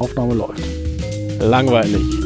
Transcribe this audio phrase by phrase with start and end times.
[0.00, 0.64] Aufnahme läuft.
[1.40, 2.19] Langweilig.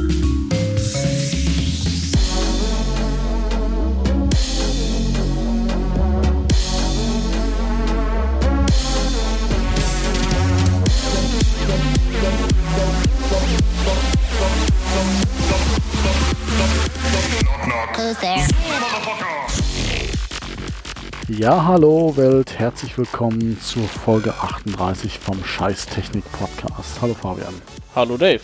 [21.45, 27.03] Ja, hallo Welt, herzlich willkommen zur Folge 38 vom Scheißtechnik Podcast.
[27.03, 27.53] Hallo Fabian.
[27.95, 28.41] Hallo Dave.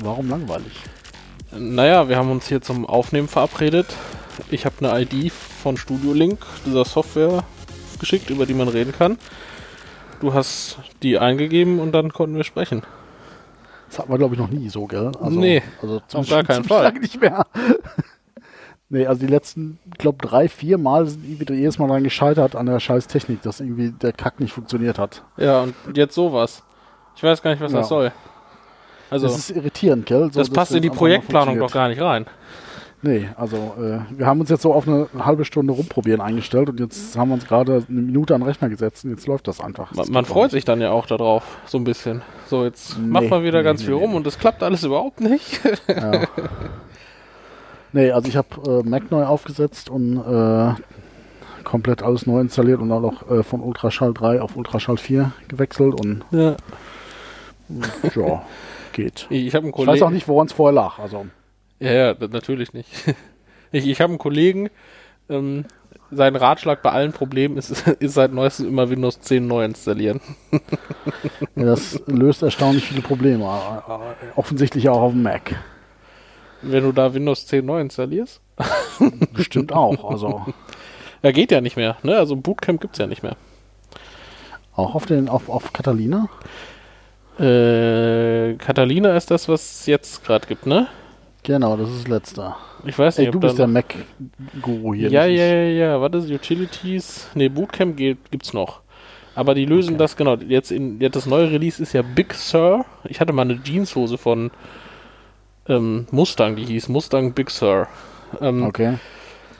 [0.00, 0.72] Warum langweilig?
[1.56, 3.86] Naja, wir haben uns hier zum Aufnehmen verabredet.
[4.50, 7.44] Ich habe eine ID von Studio Link, dieser Software,
[8.00, 9.16] geschickt, über die man reden kann.
[10.18, 12.82] Du hast die eingegeben und dann konnten wir sprechen.
[13.90, 15.12] Das hatten wir, glaube ich, noch nie so, gell?
[15.20, 16.94] Also, Nee, also auf gar keinen Fall.
[16.94, 17.46] nicht mehr.
[18.88, 22.56] Nee, also die letzten, ich glaube, drei, vier Mal sind irgendwie jedes Mal daran gescheitert
[22.56, 25.22] an der Scheißtechnik, dass irgendwie der Kack nicht funktioniert hat.
[25.36, 26.62] Ja, und jetzt sowas.
[27.16, 27.78] Ich weiß gar nicht, was Ja.
[27.78, 28.12] das soll.
[29.10, 30.30] Also, das ist irritierend, gell?
[30.32, 32.26] So, das passt in die Projektplanung doch gar nicht rein.
[33.02, 36.80] Nee, also äh, wir haben uns jetzt so auf eine halbe Stunde rumprobieren eingestellt und
[36.80, 39.60] jetzt haben wir uns gerade eine Minute an den Rechner gesetzt und jetzt läuft das
[39.60, 39.88] einfach.
[39.90, 42.22] Das Man, man freut sich dann ja auch darauf, so ein bisschen.
[42.46, 44.84] So, jetzt Nee, macht man wieder nee, ganz nee, viel rum und es klappt alles
[44.84, 45.60] überhaupt nicht.
[45.86, 46.22] Ja.
[47.94, 50.74] nee, also ich habe äh, Mac neu aufgesetzt und äh,
[51.64, 55.94] komplett alles neu installiert und dann auch äh, von Ultraschall 3 auf Ultraschall 4 gewechselt
[56.00, 56.56] und ja.
[58.14, 58.42] ja,
[58.92, 59.26] geht.
[59.30, 60.98] Ich, ich habe einen Ich weiß auch nicht, woran es vorher lag.
[60.98, 61.26] Also
[61.80, 62.90] Ja, ja, natürlich nicht.
[63.72, 64.70] Ich, ich habe einen Kollegen,
[65.28, 65.64] ähm,
[66.12, 70.20] sein Ratschlag bei allen Problemen ist, ist seit neuestem immer Windows 10 neu installieren.
[71.56, 73.44] ja, das löst erstaunlich viele Probleme.
[73.44, 75.56] Äh, offensichtlich auch auf dem Mac.
[76.64, 78.40] Wenn du da Windows 10 neu installierst?
[79.32, 80.10] Bestimmt auch.
[80.10, 80.42] Also
[81.22, 81.96] Ja, geht ja nicht mehr.
[82.02, 82.16] Ne?
[82.16, 83.36] Also Bootcamp gibt's ja nicht mehr.
[84.74, 86.28] auch auf den auf, auf Catalina.
[87.38, 90.86] Äh, Catalina ist das, was es jetzt gerade gibt, ne?
[91.42, 92.54] Genau, das ist das letzte.
[92.86, 93.66] Ich weiß Ey, nicht, du ob bist der.
[93.66, 95.10] Mac-Guru hier.
[95.10, 96.06] Ja, ja, ja, ja.
[96.06, 97.28] Ist Utilities?
[97.34, 98.80] Ne, Bootcamp geht, gibt's noch.
[99.34, 99.98] Aber die lösen Okay.
[99.98, 100.36] das, genau.
[100.36, 102.84] Jetzt, in, jetzt das neue Release ist ja Big Sur.
[103.04, 104.50] Ich hatte mal eine Jeanshose von
[105.68, 107.86] ähm, Mustang, die hieß Mustang Big Sur.
[108.40, 108.98] Ähm, Okay.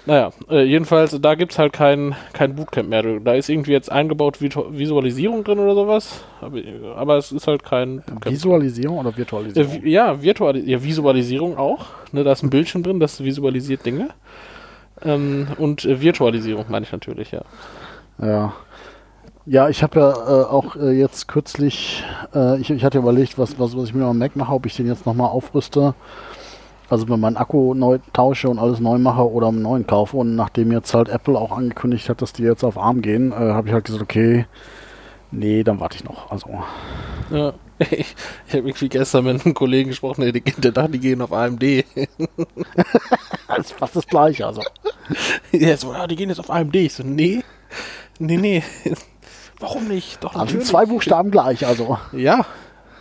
[0.06, 3.02] Naja, äh, jedenfalls, da gibt's halt kein, kein Bootcamp mehr.
[3.20, 6.22] Da ist irgendwie jetzt eingebaut Vitu Visualisierung drin oder sowas.
[6.42, 6.58] Aber,
[6.94, 8.26] aber es ist halt kein Bootcamp.
[8.26, 9.72] Visualisierung oder Äh, Virtualisierung?
[9.72, 11.86] vi- ja, Virtual ja, Visualisierung auch.
[12.12, 14.08] Ne, da ist ein Bildschirm drin, das visualisiert Dinge.
[15.02, 17.40] Ähm, und äh, Virtualisierung meine ich natürlich, ja.
[18.20, 18.52] Ja.
[19.46, 22.02] Ja, ich habe ja äh, auch äh, jetzt kürzlich,
[22.34, 24.74] äh, ich, ich hatte überlegt, was, was, was ich mir am Mac mache, ob ich
[24.76, 25.94] den jetzt nochmal aufrüste.
[26.88, 30.16] Also wenn meinen Akku neu tausche und alles neu mache oder einen neuen kaufe.
[30.16, 33.34] Und nachdem jetzt halt Apple auch angekündigt hat, dass die jetzt auf ARM gehen, äh,
[33.34, 34.46] habe ich halt gesagt, okay,
[35.30, 36.30] nee, dann warte ich noch.
[36.30, 36.48] Also,
[37.30, 37.52] ja.
[37.80, 38.14] Ich,
[38.46, 41.60] ich habe irgendwie gestern mit einem Kollegen gesprochen, der, der dachte, die gehen auf AMD.
[43.48, 44.46] das ist fast das Gleiche.
[44.46, 44.62] Also,
[45.52, 46.76] Der so, ja, die gehen jetzt auf AMD.
[46.76, 47.42] Ich so, nee,
[48.20, 48.62] nee, nee.
[49.64, 50.22] Warum nicht?
[50.22, 50.68] Doch, also sind natürlich.
[50.68, 51.66] zwei Buchstaben gleich.
[51.66, 52.44] Also, Ja,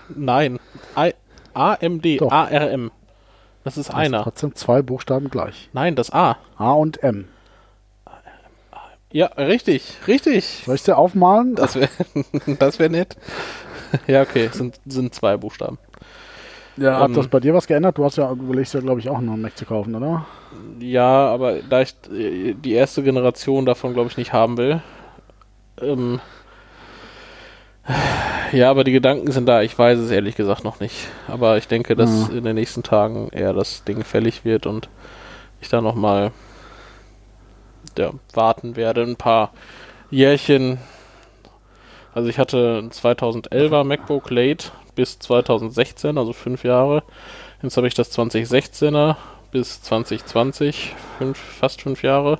[0.09, 0.59] nein.
[0.97, 1.13] I
[1.53, 2.31] AMD, Doch.
[2.31, 2.91] ARM.
[3.63, 4.17] Das ist das einer.
[4.19, 5.69] sind trotzdem zwei Buchstaben gleich.
[5.73, 6.37] Nein, das A.
[6.57, 7.27] A und M.
[9.11, 10.63] Ja, richtig, richtig.
[10.65, 11.55] Soll ich dir aufmalen?
[11.55, 11.89] Das wäre
[12.59, 13.15] das wär nett.
[14.07, 15.77] Ja, okay, sind, sind zwei Buchstaben.
[16.77, 17.99] ja, hat ähm, das bei dir was geändert?
[17.99, 20.25] Du hast ja, überlegst ja, glaube ich, auch einen Mac zu kaufen, oder?
[20.79, 24.81] Ja, aber da ich die erste Generation davon, glaube ich, nicht haben will.
[25.79, 26.19] Ähm,
[28.53, 29.61] ja, aber die Gedanken sind da.
[29.61, 30.95] Ich weiß es ehrlich gesagt noch nicht.
[31.27, 32.37] Aber ich denke, dass Ja.
[32.37, 34.89] in den nächsten Tagen eher das Ding fällig wird und
[35.61, 36.31] ich da nochmal
[37.97, 39.03] ja, warten werde.
[39.03, 39.51] Ein paar
[40.09, 40.77] Jährchen.
[42.13, 47.03] Also ich hatte ein 2011er MacBook Late bis 2016, also fünf Jahre.
[47.61, 49.15] Jetzt habe ich das 2016er
[49.51, 52.39] bis 2020, fünf, fast fünf Jahre.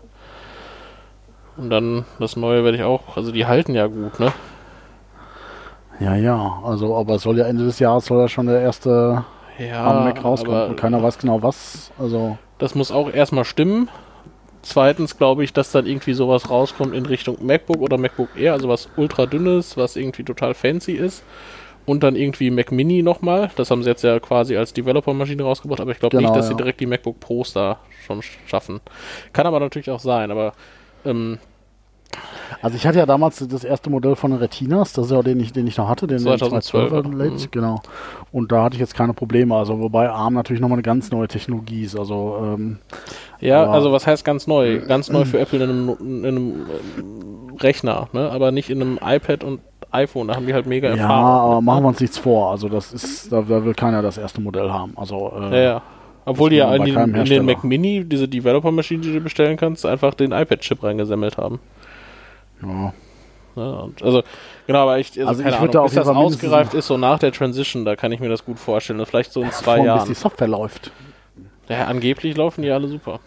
[1.58, 4.34] Und dann das neue werde ich auch, also die halten ja gut, ne?
[6.04, 6.62] Ja, ja.
[6.64, 9.24] Also, aber es soll ja Ende des Jahres soll ja schon der erste
[9.58, 10.70] Ja, Mac rauskommen.
[10.72, 11.92] Und keiner weiß genau was.
[11.98, 13.90] Also, das muss auch erstmal stimmen.
[14.62, 18.70] Zweitens glaube ich, dass dann irgendwie sowas rauskommt in Richtung MacBook oder MacBook Air, also
[18.70, 21.24] was ultra dünnes, was irgendwie total fancy ist.
[21.86, 23.52] Und dann irgendwie Mac Mini nochmal.
[23.58, 26.46] Das haben sie jetzt ja quasi als Developer-Maschine rausgebracht, aber ich glaube Genau, nicht, dass
[26.46, 26.52] ja.
[26.52, 28.80] sie direkt die MacBook Pros da schon schaffen.
[29.34, 30.54] Kann aber natürlich auch sein, aber
[31.04, 31.40] ähm,
[32.62, 35.40] also ich hatte ja damals das erste Modell von Retinas, das ist ja auch den
[35.40, 36.90] ich, den ich noch hatte, den, den 2012er.
[36.90, 37.48] 212er Late, Mhm.
[37.52, 37.82] genau.
[38.32, 39.56] Und da hatte ich jetzt keine Probleme.
[39.56, 41.98] Also wobei ARM natürlich nochmal eine ganz neue Technologie ist.
[41.98, 42.78] Also ähm,
[43.40, 44.80] Ja, Aber- also was heißt ganz neu?
[44.88, 46.38] Ganz neu für Apple in einem, in einem
[46.98, 48.30] ähm, Rechner, ne?
[48.32, 49.60] aber nicht in einem iPad und
[49.92, 50.28] iPhone.
[50.30, 51.26] Da haben die halt mega Ja, Erfahrung.
[51.52, 52.52] aber mit, machen wir uns nichts vor.
[52.52, 54.94] Also das ist, da, da will keiner das erste Modell haben.
[54.96, 55.82] Also äh, Ja, ja.
[56.26, 57.46] Obwohl die ja in, den.
[57.46, 61.60] Mac Mini, diese Developer-Maschinen, die du bestellen kannst, einfach den iPad-Chip reingesammelt haben.
[62.66, 62.94] Ja.
[63.56, 64.24] Und also,
[64.66, 66.98] genau, aber ich, also, Also keine ich da Ahnung, auf bis das ausgereift ist, so
[66.98, 69.06] nach der Transition, da kann ich mir das gut vorstellen.
[69.06, 70.08] Vielleicht so in zwei Vor, bis Jahren.
[70.08, 70.92] die Software läuft.
[71.70, 73.20] Ja, angeblich laufen die alle super.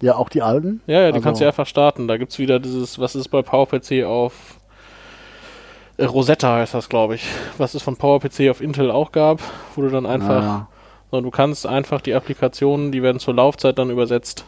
[0.00, 0.80] Ja, auch die alten.
[0.86, 2.06] Ja, ja, die Also- kannst du ja einfach starten.
[2.06, 4.32] Da gibt's wieder dieses, was ist bei PowerPC auf
[5.96, 7.24] äh, Rosetta heißt das, glaube ich.
[7.58, 9.40] Was es von PowerPC auf Intel auch gab,
[9.74, 10.68] wo du dann einfach, Ja.
[11.10, 14.44] sondern du kannst einfach die Applikationen, die werden zur Laufzeit dann übersetzt.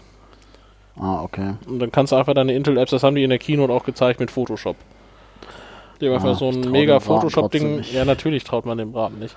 [1.01, 1.55] Ah, okay.
[1.67, 4.21] Und dann kannst du einfach deine Intel-Apps, das haben die in der Keynote auch gezeigt
[4.21, 4.77] mit Photoshop.
[6.01, 7.83] Die haben Ah, einfach so ein mega Photoshop-Ding.
[7.93, 9.37] Ja, natürlich traut man dem Braten nicht.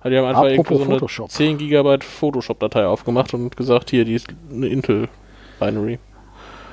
[0.00, 1.30] Also die haben einfach Apropos irgendwie so eine Photoshop.
[1.30, 5.98] 10 Gigabyte Photoshop-Datei aufgemacht und gesagt, hier, die ist eine Intel-Binary.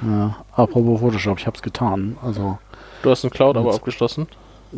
[0.01, 0.37] Ja.
[0.53, 2.17] Apropos Photoshop, ich hab's getan.
[2.23, 2.57] Also
[3.01, 4.27] Du hast ein Cloud aber abgeschlossen.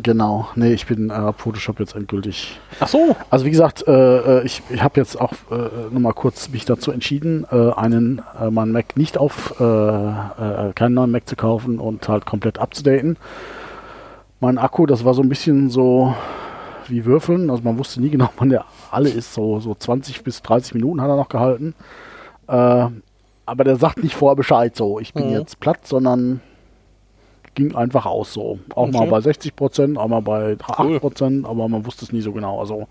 [0.00, 0.48] Genau.
[0.54, 2.58] Nee, ich bin äh, Photoshop jetzt endgültig.
[2.80, 3.16] Ach so.
[3.30, 6.92] Also wie gesagt, äh, äh, ich, ich habe jetzt auch äh, nochmal kurz mich dazu
[6.92, 11.78] entschieden, äh, einen äh, meinen Mac nicht auf äh, äh, keinen neuen Mac zu kaufen
[11.78, 13.16] und halt komplett abzudaten.
[14.40, 16.14] Mein Akku, das war so ein bisschen so
[16.88, 19.34] wie Würfeln, also man wusste nie genau, wann der alle ist.
[19.34, 21.74] So, so 20 bis 30 Minuten hat er noch gehalten.
[22.46, 25.38] Aber der sagt nicht vorher Bescheid, so ich bin Mhm.
[25.38, 26.40] jetzt platt, sondern
[27.54, 28.58] ging einfach aus so.
[28.74, 29.10] Auch mal Okay.
[29.10, 31.00] bei 60 Prozent, auch mal bei 8 Cool.
[31.00, 32.60] Prozent, aber man wusste es nie so genau.
[32.60, 32.86] Also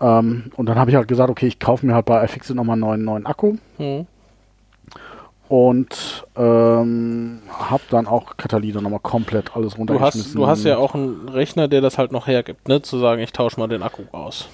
[0.00, 2.74] ähm, und dann habe ich halt gesagt, okay, ich kaufe mir halt bei iFixit nochmal
[2.74, 4.06] einen neuen, neuen Akku Hm.
[5.48, 10.24] und ähm, habe dann auch Catalina nochmal komplett alles Du, runtergeschmissen.
[10.24, 12.82] hast, du hast ja auch einen Rechner, der das halt noch hergibt, ne?
[12.82, 14.48] Zu sagen, ich tausche mal den Akku aus.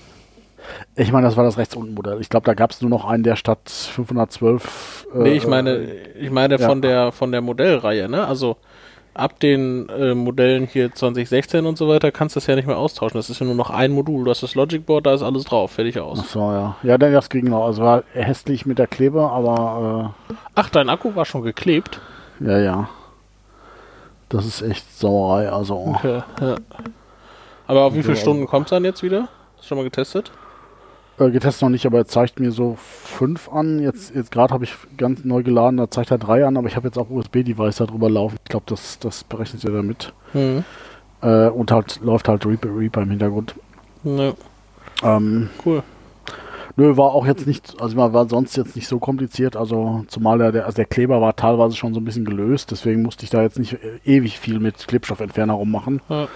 [0.97, 2.21] Ich meine, das war das rechts unten Modell.
[2.21, 5.07] Ich glaube, da gab es nur noch einen, der statt 512.
[5.15, 5.85] Äh, nee, ich meine,
[6.21, 6.69] ich meine ja.
[6.69, 8.27] von der von der Modellreihe, ne?
[8.27, 8.57] Also
[9.19, 12.79] ab den äh, Modellen hier 2016 und so weiter kannst du das ja nicht mehr
[12.79, 13.19] austauschen.
[13.19, 14.25] Das ist ja nur noch ein Modul.
[14.25, 16.21] Du hast das Logic Board, da ist alles drauf, fertig aus.
[16.23, 16.77] Ach so, ja.
[16.83, 17.65] Ja, dann das ging noch.
[17.67, 20.15] Also war hässlich mit der Kleber, aber
[20.55, 22.01] Ach, dein Akku war schon geklebt.
[22.41, 22.89] äh, ja, ja.
[24.29, 25.51] Das ist echt Sauerei.
[25.51, 26.57] Also Okay, ja.
[27.67, 29.29] Aber auf wie viele Stunden kommt es dann jetzt wieder?
[29.57, 30.31] Hast du schon mal getestet?
[31.19, 33.81] Äh, getestet noch nicht, aber er zeigt mir so fünf an.
[33.81, 36.77] Jetzt, jetzt gerade habe ich ganz neu geladen, da zeigt er drei an, aber ich
[36.77, 38.37] habe jetzt auch USB-Device da drüber laufen.
[38.45, 40.13] Ich glaube, das, das berechnet er damit.
[40.33, 40.65] Hm.
[41.23, 43.55] Äh, und halt läuft halt Reaper, Reaper im Hintergrund.
[44.05, 44.33] Ja,
[45.03, 45.83] Ähm, cool.
[46.77, 50.39] Nö, war auch jetzt nicht, also man war sonst jetzt nicht so kompliziert, also zumal
[50.39, 53.31] der, der, also der Kleber war teilweise schon so ein bisschen gelöst, deswegen musste ich
[53.31, 56.01] da jetzt nicht äh, ewig viel mit Klebstoffentferner rummachen.
[56.09, 56.29] Ja.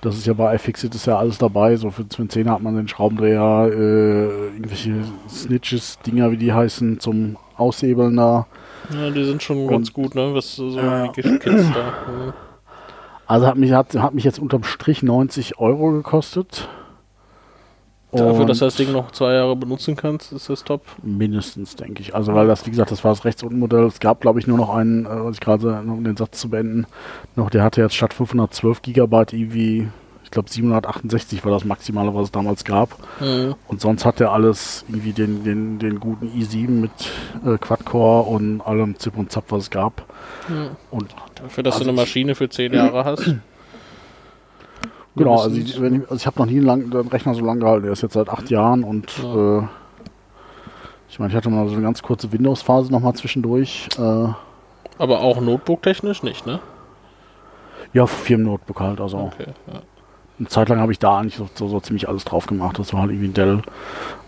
[0.00, 2.62] Das ist ja bei iFixit ist ja alles dabei, so für, für den Zehner hat
[2.62, 4.94] man den Schraubendreher, äh, irgendwelche
[5.28, 8.46] Snitches, Dinger wie die heißen, zum Aushebeln da.
[8.94, 10.32] Ja, die sind schon Und- ganz gut, ne?
[10.34, 12.06] Was so die Kids da.
[12.06, 12.32] Hm.
[13.26, 16.68] Also hat mich, hat, hat mich jetzt unterm Strich 90 Euro gekostet.
[18.10, 20.82] Dafür, dass du das Ding noch zwei Jahre benutzen kannst, ist das top.
[21.02, 22.14] Mindestens, denke ich.
[22.14, 23.84] Also, weil das, wie gesagt, das war das Rechtsuntenmodell.
[23.84, 26.48] Es gab, glaube ich, nur noch einen, äh, was ich gerade, um den Satz zu
[26.48, 26.86] beenden,
[27.36, 29.88] noch, der hatte jetzt statt 512 Gigabyte irgendwie,
[30.24, 32.96] ich glaube, 768 war das Maximale, was es damals gab.
[33.18, 33.54] Hm.
[33.66, 36.90] Und sonst hat er alles irgendwie den, den, den guten i7 mit
[37.44, 40.04] äh, Quad-Core und allem Zip und Zap, was es gab.
[40.46, 40.70] Hm.
[40.90, 43.34] Und Dafür, dass Also du eine Maschine für zehn Jahre hast.
[45.18, 47.44] genau, also ich, wenn ich, also ich habe noch nie einen, lang, den Rechner so
[47.44, 47.82] lange gehalten.
[47.84, 49.58] Der ist jetzt seit acht Jahren und Ja.
[49.60, 49.62] äh,
[51.10, 53.88] ich meine, ich hatte mal so eine ganz kurze Windows-Phase nochmal zwischendurch.
[53.98, 54.28] Äh,
[54.98, 56.60] Aber auch Notebook-technisch nicht, ne?
[57.92, 59.00] Ja, Firmen-Notebook halt.
[59.00, 59.52] Also Okay.
[59.72, 59.80] Ja.
[60.38, 62.78] eine Zeit lang habe ich da eigentlich so, so, so ziemlich alles drauf gemacht.
[62.78, 63.62] Das war halt irgendwie eine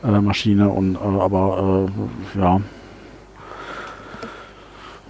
[0.03, 1.89] Dell-Maschine und äh, aber
[2.37, 2.61] äh, ja.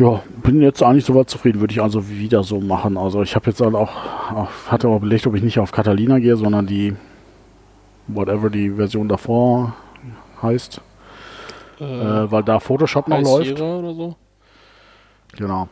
[0.01, 2.97] Ja, bin jetzt eigentlich soweit zufrieden, würde ich also wieder so machen.
[2.97, 3.91] Also ich habe jetzt halt auch,
[4.35, 6.95] auch hatte auch überlegt, ob ich nicht auf Catalina gehe, sondern die
[8.09, 9.75] whatever die Version davor
[10.43, 10.81] heißt,
[11.81, 13.59] Äh, äh, weil da Photoshop noch läuft.
[13.59, 14.17] So?
[15.37, 15.69] Genau.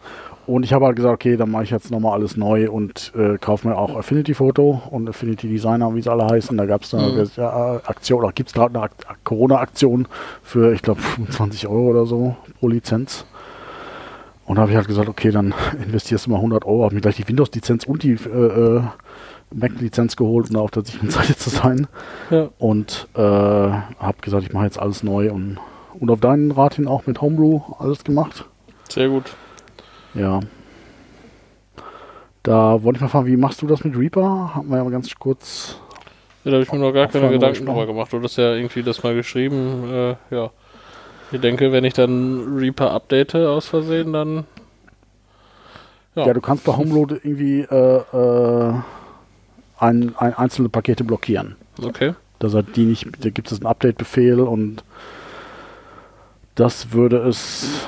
[0.47, 3.39] Und ich habe halt gesagt, okay, dann mache ich jetzt nochmal alles neu und äh,
[3.39, 6.57] kaufe mir auch Affinity Photo und Affinity Designer, wie sie alle heißen.
[6.57, 7.19] Da gab es da Mhm.
[7.19, 8.93] eine ja, Aktion, oder gibt es gerade eine Ak
[9.25, 10.07] Corona-Aktion
[10.43, 13.25] für, ich glaube, 25 Euro oder so pro Lizenz.
[14.49, 17.03] Und da habe ich halt gesagt, okay, dann investierst du mal 100 Euro, habe mir
[17.03, 18.83] gleich die Windows-Lizenz und die äh, äh,
[19.55, 21.87] Mac-Lizenz geholt, um da auf der sicheren Seite zu sein.
[22.31, 22.49] Ja.
[22.59, 25.59] Und äh, habe gesagt, ich mache jetzt alles neu und,
[26.01, 28.47] und auf deinen Rat hin auch mit Homebrew alles gemacht.
[28.89, 29.37] Sehr gut.
[30.15, 30.41] Ja.
[32.43, 34.55] Da wollte ich mal fragen, wie machst du das mit Reaper?
[34.55, 35.79] Haben wir ja mal ganz kurz.
[36.45, 38.11] Ja, da habe ich mir noch gar keine Gedanken drüber gemacht.
[38.11, 39.85] Du hast ja irgendwie das mal geschrieben.
[39.93, 40.51] Äh, ja.
[41.31, 44.45] Ich denke, wenn ich dann Reaper update aus Versehen, dann.
[46.15, 48.75] Ja, ja du kannst bei Homeload irgendwie äh, äh,
[49.79, 51.57] ein, ein einzelne Pakete blockieren.
[51.83, 52.15] Okay.
[52.39, 54.85] Dass er die nicht, da gibt es einen Update-Befehl und
[56.55, 57.87] das würde es,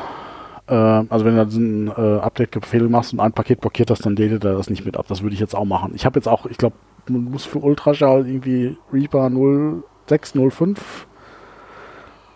[0.66, 4.44] äh, also wenn du einen äh, Update-Befehl machst und ein Paket blockiert hast, dann datet
[4.44, 5.06] er das nicht mit ab.
[5.08, 5.92] Das würde ich jetzt auch machen.
[5.94, 6.76] Ich habe jetzt auch, ich glaube,
[7.08, 11.06] man muss für Ultraschall irgendwie Reaper 0605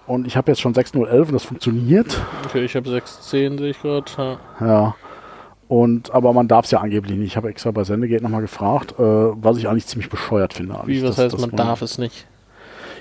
[0.07, 2.21] und ich habe jetzt schon 6011 und das funktioniert.
[2.47, 4.05] Okay, ich habe 610, sehe ich gerade.
[4.61, 4.67] Ja.
[4.67, 4.95] ja.
[5.69, 7.29] Und, aber man darf es ja angeblich nicht.
[7.29, 10.79] Ich habe extra bei Sendegate nochmal gefragt, äh, was ich eigentlich ziemlich bescheuert finde.
[10.85, 12.27] Wie, was das, heißt, man, man darf es nicht?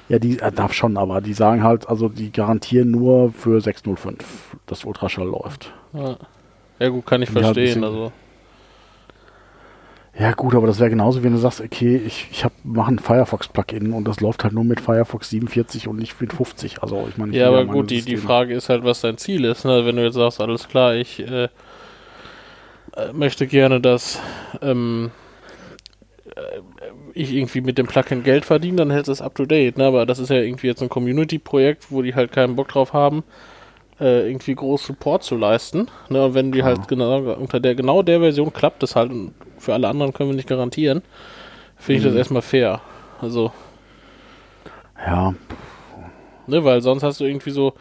[0.09, 4.57] Ja, die äh, darf schon, aber die sagen halt, also die garantieren nur für 605,
[4.65, 5.73] dass Ultraschall läuft.
[5.93, 6.17] Ja,
[6.79, 7.83] ja gut, kann ich halt verstehen.
[7.83, 8.11] Halt also.
[10.17, 13.93] Ja gut, aber das wäre genauso, wenn du sagst, okay, ich, ich mache ein Firefox-Plugin
[13.93, 16.83] und das läuft halt nur mit Firefox 47 und nicht mit 50.
[16.83, 19.65] Also ich meine, ja, aber gut, die, die Frage ist halt, was dein Ziel ist.
[19.65, 19.85] Ne?
[19.85, 21.49] Wenn du jetzt sagst, alles klar, ich äh, äh,
[23.11, 24.19] möchte gerne, dass
[24.61, 25.09] ähm,
[26.35, 26.41] äh,
[27.15, 29.79] ich irgendwie mit dem Plugin Geld verdiene, dann hält es up to date.
[29.79, 29.85] Ne?
[29.85, 33.23] Aber das ist ja irgendwie jetzt ein Community-Projekt, wo die halt keinen Bock drauf haben,
[34.03, 35.89] äh, irgendwie groß Support zu leisten.
[36.09, 36.25] Ne?
[36.25, 36.65] Und wenn die ja.
[36.65, 39.11] halt genau unter der genau der Version klappt, das halt
[39.57, 41.01] für alle anderen können wir nicht garantieren,
[41.77, 42.09] finde ich mhm.
[42.09, 42.81] das erstmal fair.
[43.21, 43.51] Also.
[45.05, 45.33] Ja.
[46.45, 47.73] Ne, weil sonst hast du irgendwie so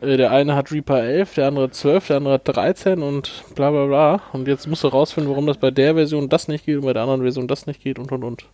[0.00, 3.70] äh, der eine hat Reaper 11, der andere 12, der andere hat 13 und bla
[3.70, 4.20] bla bla.
[4.32, 6.92] Und jetzt musst du rausfinden, warum das bei der Version das nicht geht und bei
[6.92, 8.46] der anderen Version das nicht geht und und und.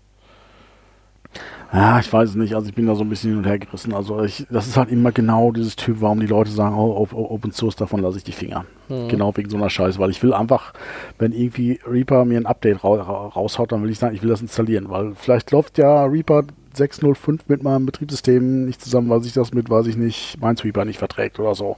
[1.72, 2.54] Ja, ich weiß es nicht.
[2.54, 3.94] Also ich bin da so ein bisschen hin und her gerissen.
[3.94, 7.52] Also ich, das ist halt immer genau dieses Typ, warum die Leute sagen, oh, Open
[7.52, 8.66] Source, davon lasse ich die Finger.
[8.90, 9.08] Mhm.
[9.08, 9.98] Genau wegen so einer Scheiße.
[9.98, 10.74] Weil ich will einfach,
[11.18, 12.90] wenn irgendwie Reaper mir ein Update ra
[13.28, 14.90] raushaut, dann will ich sagen, ich will das installieren.
[14.90, 19.70] Weil vielleicht läuft ja Reaper 605 mit meinem Betriebssystem nicht zusammen, weil sich das mit,
[19.70, 21.76] weiß ich nicht, Minesweeper nicht verträgt oder so.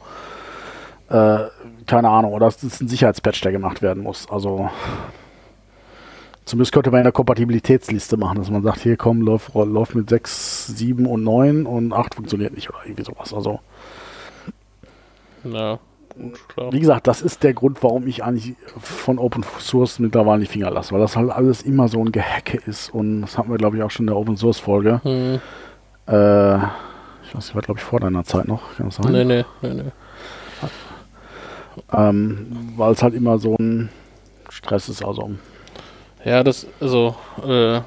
[1.09, 1.39] Äh,
[1.87, 2.33] keine Ahnung.
[2.33, 4.29] Oder das ist ein Sicherheitspatch, der gemacht werden muss.
[4.29, 4.71] Also
[6.45, 10.69] zumindest könnte man eine Kompatibilitätsliste machen, dass man sagt, hier komm, läuft, läuft mit 6,
[10.69, 13.33] 7 und 9 und 8 funktioniert nicht oder irgendwie sowas.
[13.33, 13.61] Also.
[15.43, 15.79] Na,
[16.17, 20.47] Gut, Wie gesagt, das ist der Grund, warum ich eigentlich von Open Source mittlerweile die
[20.47, 23.59] Finger lasse, weil das halt alles immer so ein Gehacke ist und das hatten wir,
[23.59, 25.01] glaube ich, auch schon in der Open Source Folge.
[25.03, 25.41] Hm.
[26.07, 29.11] Äh, ich weiß nicht, war, glaube ich, vor deiner Zeit noch, kann das sein?
[29.11, 29.93] Nee, nee, nee, nee.
[31.93, 32.47] Ähm,
[32.77, 33.89] weil es halt immer so ein
[34.51, 35.33] Stress ist, also.
[36.25, 37.17] Ja, das, also,
[37.47, 37.79] äh,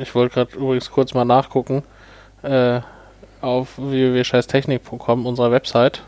[0.00, 1.82] ich wollte gerade übrigens kurz mal nachgucken,
[2.42, 2.80] äh,
[3.40, 6.02] auf www.scheißtechnik.com, unserer Website,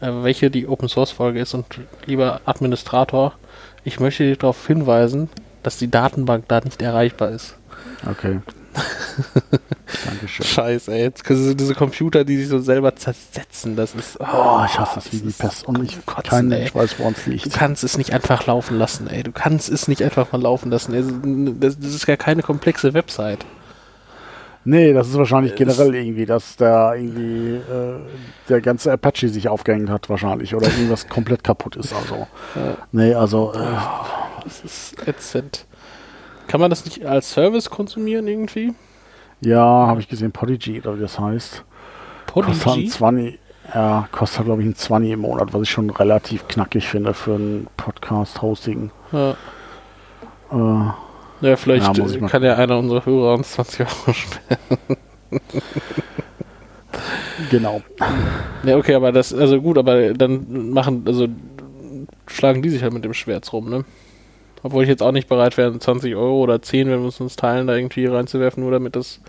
[0.00, 1.54] äh, welche die Open Source Folge ist.
[1.54, 1.66] Und
[2.04, 3.32] lieber Administrator,
[3.84, 5.30] ich möchte dich darauf hinweisen,
[5.62, 7.56] dass die Datenbank da nicht erreichbar ist.
[8.08, 8.40] Okay.
[10.04, 10.44] Dankeschön.
[10.44, 11.02] Scheiße, ey.
[11.02, 14.20] Jetzt diese Computer, die sich so selber zersetzen, das ist.
[14.20, 15.66] Oh, oh ich hasse das wie die Pest.
[15.66, 17.46] Und ich Kotzen, kein Mensch weiß, woran es liegt.
[17.46, 19.22] Du kannst es nicht einfach laufen lassen, ey.
[19.22, 21.58] Du kannst es nicht einfach mal laufen lassen.
[21.60, 23.44] Das, das ist ja keine komplexe Website.
[24.64, 28.00] Nee, das ist wahrscheinlich generell irgendwie, dass da irgendwie äh,
[28.48, 31.94] der ganze Apache sich aufgehängt hat wahrscheinlich oder irgendwas komplett kaputt ist.
[31.94, 32.76] Also, ja.
[32.92, 33.52] nee, also.
[33.54, 35.64] Äh, oh, das ist ätzend.
[36.48, 38.74] Kann man das nicht als Service konsumieren irgendwie?
[39.40, 41.64] Ja, habe ich gesehen, Podigy oder wie das heißt.
[42.26, 42.58] Podigy?
[42.58, 43.38] Kostet 20,
[43.74, 47.34] ja, kostet glaube ich ein 20 im Monat, was ich schon relativ knackig finde für
[47.34, 48.90] ein Podcast-Hosting.
[49.12, 49.30] Ja.
[50.52, 50.92] Äh,
[51.40, 54.96] ja, vielleicht ja, kann ja einer unserer Hörer uns 20 Euro spenden.
[57.50, 57.82] genau.
[58.64, 61.28] Ja, okay, aber das, also gut, aber dann machen, also
[62.26, 63.84] schlagen die sich halt mit dem Schwert rum, ne?
[64.62, 67.66] Obwohl ich jetzt auch nicht bereit wäre, 20 Euro oder 10, wenn wir uns teilen,
[67.66, 69.20] da irgendwie reinzuwerfen, nur damit das,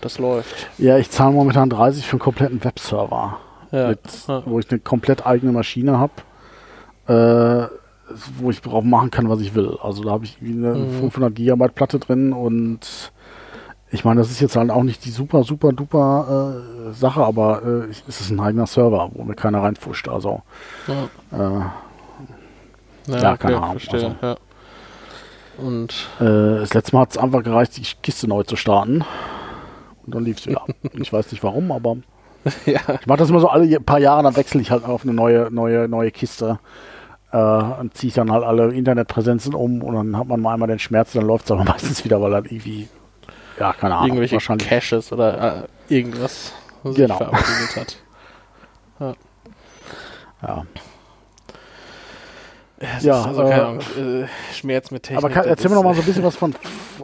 [0.00, 0.68] das läuft.
[0.78, 3.38] Ja, ich zahle momentan 30 für einen kompletten Webserver.
[3.70, 3.88] Ja.
[3.88, 4.42] Mit, ja.
[4.46, 6.12] Wo ich eine komplett eigene Maschine habe.
[7.06, 7.68] Äh,
[8.38, 9.76] wo ich drauf machen kann, was ich will.
[9.82, 10.98] Also da habe ich eine mhm.
[10.98, 13.12] 500 Gigabyte Platte drin und
[13.92, 17.62] ich meine, das ist jetzt halt auch nicht die super, super, duper äh, Sache, aber
[17.64, 20.08] äh, es ist ein eigener Server, wo mir keiner reinfuscht.
[20.08, 20.42] Also,
[21.32, 21.72] ja,
[23.08, 23.78] äh, ja, ja okay, keine Ahnung.
[23.78, 24.36] Verstehe, also, ja.
[25.58, 29.04] Und äh, das letzte Mal hat es einfach gereicht, die Kiste neu zu starten.
[30.06, 30.64] Und dann lief es wieder.
[30.94, 31.96] ich weiß nicht warum, aber
[32.66, 32.80] ja.
[33.00, 35.50] ich mache das immer so alle paar Jahre, dann wechsle ich halt auf eine neue,
[35.50, 36.58] neue, neue Kiste
[37.32, 40.78] äh, und ziehe dann halt alle Internetpräsenzen um und dann hat man mal einmal den
[40.78, 42.88] Schmerz, dann läuft es aber meistens wieder, weil er irgendwie,
[43.58, 44.08] ja, keine Ahnung.
[44.08, 44.68] Irgendwelche wahrscheinlich.
[44.68, 46.52] Caches oder äh, irgendwas
[46.82, 47.18] was genau.
[47.18, 47.96] sich verabschiedet hat.
[49.00, 49.14] Ja.
[50.42, 50.64] ja.
[52.82, 53.80] Es ja, also keine äh, Ahnung,
[54.24, 55.22] äh, Schmerz mit Technik.
[55.22, 56.54] Aber kann, erzähl mir noch mal so ein bisschen was von,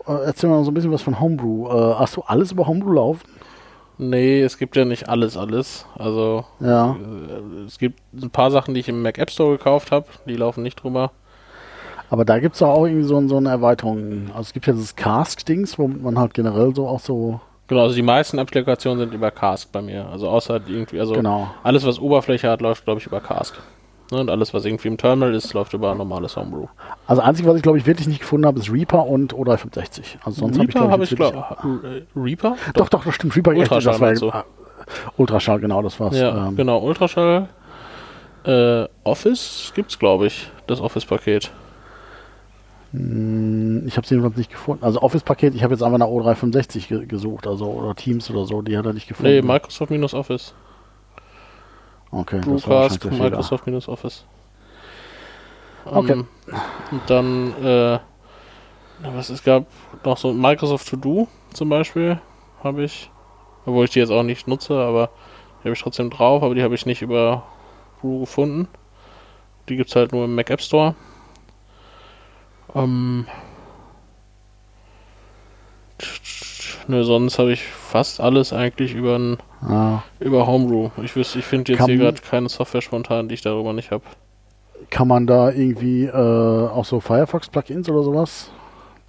[0.09, 1.68] äh, erzähl mir noch so ein bisschen was von Homebrew.
[1.68, 3.28] Äh, hast du alles über Homebrew laufen?
[3.99, 5.87] Nee, es gibt ja nicht alles, alles.
[5.99, 6.97] Also Ja.
[7.66, 10.62] es gibt ein paar Sachen, die ich im Mac App Store gekauft habe, die laufen
[10.62, 11.12] nicht drüber.
[12.09, 14.28] Aber da gibt es auch irgendwie so, so eine Erweiterung.
[14.28, 17.40] Also es gibt ja dieses Cask-Dings, wo man halt generell so auch so.
[17.68, 20.06] Genau, also die meisten Applikationen sind über Cask bei mir.
[20.09, 21.49] Also außer irgendwie, also Genau.
[21.64, 23.56] alles, was Oberfläche hat, läuft, glaube ich, über Cask.
[24.12, 26.66] Ne, und alles, was irgendwie im Terminal ist, läuft über normales Homebrew.
[27.08, 30.18] Also einzig, was ich glaube ich wirklich nicht gefunden habe, ist Reaper und O365.
[30.25, 32.56] Also sonst habe ich glaube habe ich, wirklich- glaube Reaper?
[32.75, 33.34] Doch, doch, das stimmt.
[33.36, 34.36] Reaper echt, Ultraschall das war, du?
[34.36, 34.44] ah,
[35.16, 36.16] Ultraschall, genau, das war's.
[36.16, 37.48] Ja, ähm, genau, Ultraschall.
[38.44, 41.50] Äh, Office gibt's, glaube ich, das Office-Paket.
[42.92, 44.84] mh, Ich habe es jedenfalls nicht gefunden.
[44.84, 48.62] Also Office-Paket, ich habe jetzt einfach nach O365 ge gesucht, also oder Teams oder so,
[48.62, 49.32] die hat er nicht gefunden.
[49.32, 50.54] Nee, Microsoft minus Office.
[52.20, 52.40] Okay,
[53.11, 53.30] Fehler.
[53.30, 54.25] Microsoft minus Office.
[55.85, 56.12] Okay.
[56.12, 56.26] Ähm,
[56.90, 57.99] und dann, äh,
[59.02, 59.66] was es gab
[60.04, 62.20] noch so Microsoft To Do zum Beispiel,
[62.62, 63.11] habe ich.
[63.64, 65.11] Obwohl ich die jetzt auch nicht nutze, aber
[65.58, 67.42] die habe ich trotzdem drauf, aber die habe ich nicht über
[68.00, 68.68] Brew gefunden.
[69.68, 70.94] Die gibt's halt nur im Mac App Store.
[72.75, 73.26] Ähm.
[76.88, 80.90] Nö, sonst habe ich fast alles eigentlich über, ein, Ah, über Homebrew.
[81.02, 83.90] Ich wüsste, ich finde jetzt Kann- hier gerade keine Software spontan, die ich darüber nicht
[83.90, 84.05] habe.
[84.90, 86.12] kann man da irgendwie äh,
[86.69, 88.50] auch so Firefox-Plugins oder sowas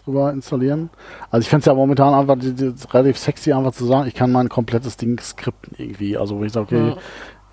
[0.04, 0.90] drüber installieren?
[1.30, 4.16] Also ich fände es ja momentan einfach die, die, relativ sexy, einfach zu sagen, ich
[4.16, 6.18] kann mein komplettes Ding skripten irgendwie.
[6.18, 6.98] Also wo ich sage, okay, Ja.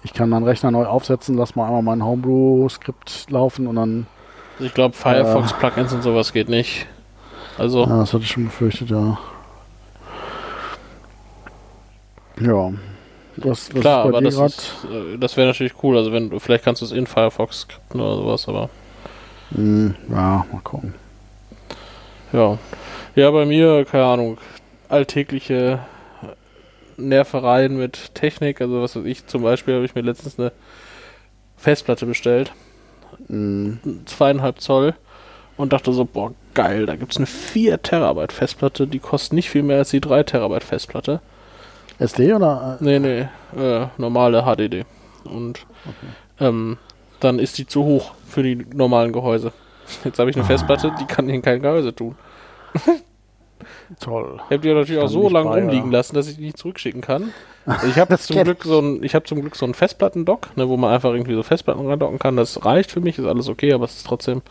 [0.04, 4.06] ich kann meinen Rechner neu aufsetzen, lass mal einmal mein Homebrew-Skript laufen und dann,
[4.54, 6.86] Also ich glaube, Firefox-Plugins und sowas geht nicht.
[7.58, 9.18] Also, ja, das hatte ich schon befürchtet, ja.
[12.40, 12.72] Ja.
[13.36, 15.96] Was, was klar, ist bei aber das, ist, äh, das wäre natürlich cool.
[15.96, 18.70] Also, wenn vielleicht kannst du es in Firefox skripten oder sowas, aber
[19.54, 20.94] Hm, ja, mal gucken.
[22.32, 22.58] ja.
[23.16, 24.38] Ja, bei mir, keine Ahnung,
[24.88, 25.80] alltägliche
[26.96, 28.60] Nervereien mit Technik.
[28.60, 30.52] Also, was weiß ich, zum Beispiel habe ich mir letztens eine
[31.56, 32.52] Festplatte bestellt.
[33.28, 34.94] Hm, zweieinhalb Zoll
[35.56, 39.62] und dachte so, boah, geil, da gibt's eine 4 Terabyte Festplatte, die kostet nicht viel
[39.62, 41.20] mehr als die 3 Terabyte Festplatte.
[41.98, 42.78] SD oder?
[42.80, 43.28] äh, Nee, nee,
[43.60, 44.84] äh, normale HDD.
[45.24, 45.66] Und
[46.40, 46.78] ähm,
[47.20, 49.52] dann ist die zu hoch für die normalen Gehäuse.
[50.04, 52.16] Jetzt habe ich eine Festplatte, die kann in kein Gehäuse tun.
[54.00, 54.36] Toll.
[54.36, 55.98] Ich habe die natürlich auch so lange rumliegen oder?
[55.98, 57.32] lassen, dass ich die nicht zurückschicken kann.
[57.66, 60.68] Also ich habe zum Glück so ein, ich habe zum Glück so einen Festplattendock, ne,
[60.68, 62.36] wo man einfach irgendwie so Festplatten reindocken kann.
[62.36, 64.42] Das reicht für mich, ist alles okay, aber es ist trotzdem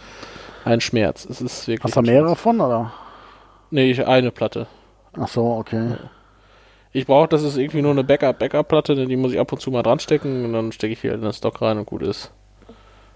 [0.66, 1.26] ein Schmerz.
[1.26, 1.84] Es ist wirklich.
[1.84, 2.42] Hast du mehrere Schmerz.
[2.42, 2.94] von, oder?
[3.72, 4.68] Nee, ich eine Platte.
[5.20, 5.96] Ach so, okay.
[6.96, 9.72] Ich brauche, das ist irgendwie nur eine Backup-Backup-Platte, denn die muss ich ab und zu
[9.72, 12.32] mal dran stecken und dann stecke ich hier in das Dock rein und gut ist.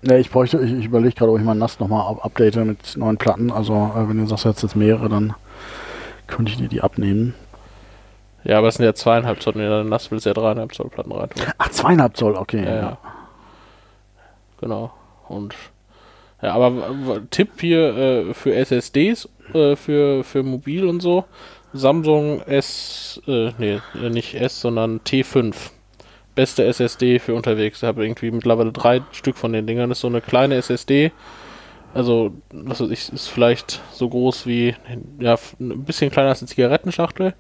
[0.02, 2.98] Nee, ich bräuchte, ich, ich überlege gerade, ob ich mein NAS nochmal up update mit
[2.98, 3.52] neuen Platten.
[3.52, 5.36] Also, äh, wenn du sagst, jetzt jetzt mehrere, dann
[6.26, 7.36] könnte ich dir die abnehmen.
[8.44, 10.90] Ja, aber es sind ja zweieinhalb Zoll, in der NAS willst du ja dreieinhalb Zoll
[10.90, 11.44] Platten rein tun.
[11.58, 12.64] Ach, zweieinhalb Zoll, okay.
[12.64, 12.98] Ja, ja.
[14.60, 14.92] Genau.
[15.28, 15.54] Und
[16.42, 21.26] ja, aber Tipp hier äh, für SSDs, äh, für, für mobil und so.
[21.78, 25.54] Samsung S, äh, nee, äh, nicht S, sondern T5.
[26.36, 27.82] Beste SSD für unterwegs.
[27.82, 29.90] Ich habe irgendwie mittlerweile drei Stück von den Dingern.
[29.90, 31.12] Das ist so eine kleine SSD.
[31.94, 34.76] Also, was weiß ich, ist vielleicht so groß wie,
[35.20, 37.34] ja, ein bisschen kleiner als eine Zigarettenschachtel.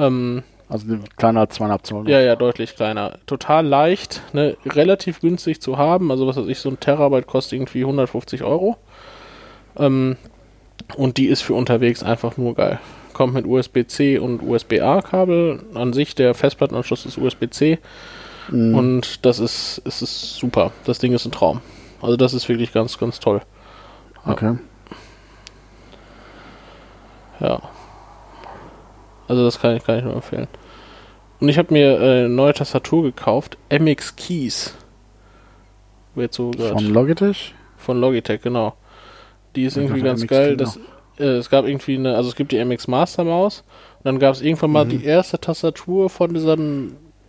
[0.00, 2.08] Ähm, Also kleiner als zweieinhalb Zoll.
[2.08, 3.18] ja, ja, deutlich kleiner.
[3.26, 6.10] Total leicht, ne, relativ günstig zu haben.
[6.10, 8.78] Also was weiß ich, so ein Terabyte kostet irgendwie 150 Euro.
[9.76, 10.16] Ähm,
[10.96, 12.80] und die ist für unterwegs einfach nur geil.
[13.22, 15.62] Kommt mit USB-C und USB-A-Kabel.
[15.74, 17.78] An sich der Festplattenanschluss ist USB-C.
[18.50, 18.74] Mhm.
[18.74, 20.72] Und das ist, es ist super.
[20.86, 21.60] Das Ding ist ein Traum.
[22.00, 23.40] Also das ist wirklich ganz, ganz toll.
[24.26, 24.58] Okay.
[27.38, 27.62] Ja.
[29.28, 30.48] Also das kann ich, kann ich nur empfehlen.
[31.38, 33.56] Und ich habe mir äh, eine neue Tastatur gekauft.
[33.70, 34.74] MX Keys.
[36.16, 36.72] Wird so gehört.
[36.72, 37.54] Von Logitech?
[37.76, 38.74] Von Logitech, genau.
[39.54, 40.56] Die ist Ich irgendwie ganz MX geil.
[40.56, 40.76] Das,
[41.22, 43.64] äh, es gab irgendwie eine, also es gibt die MX Master Maus.
[43.98, 44.90] Und dann gab es irgendwann mal Mhm.
[44.90, 46.56] die erste Tastatur von dieser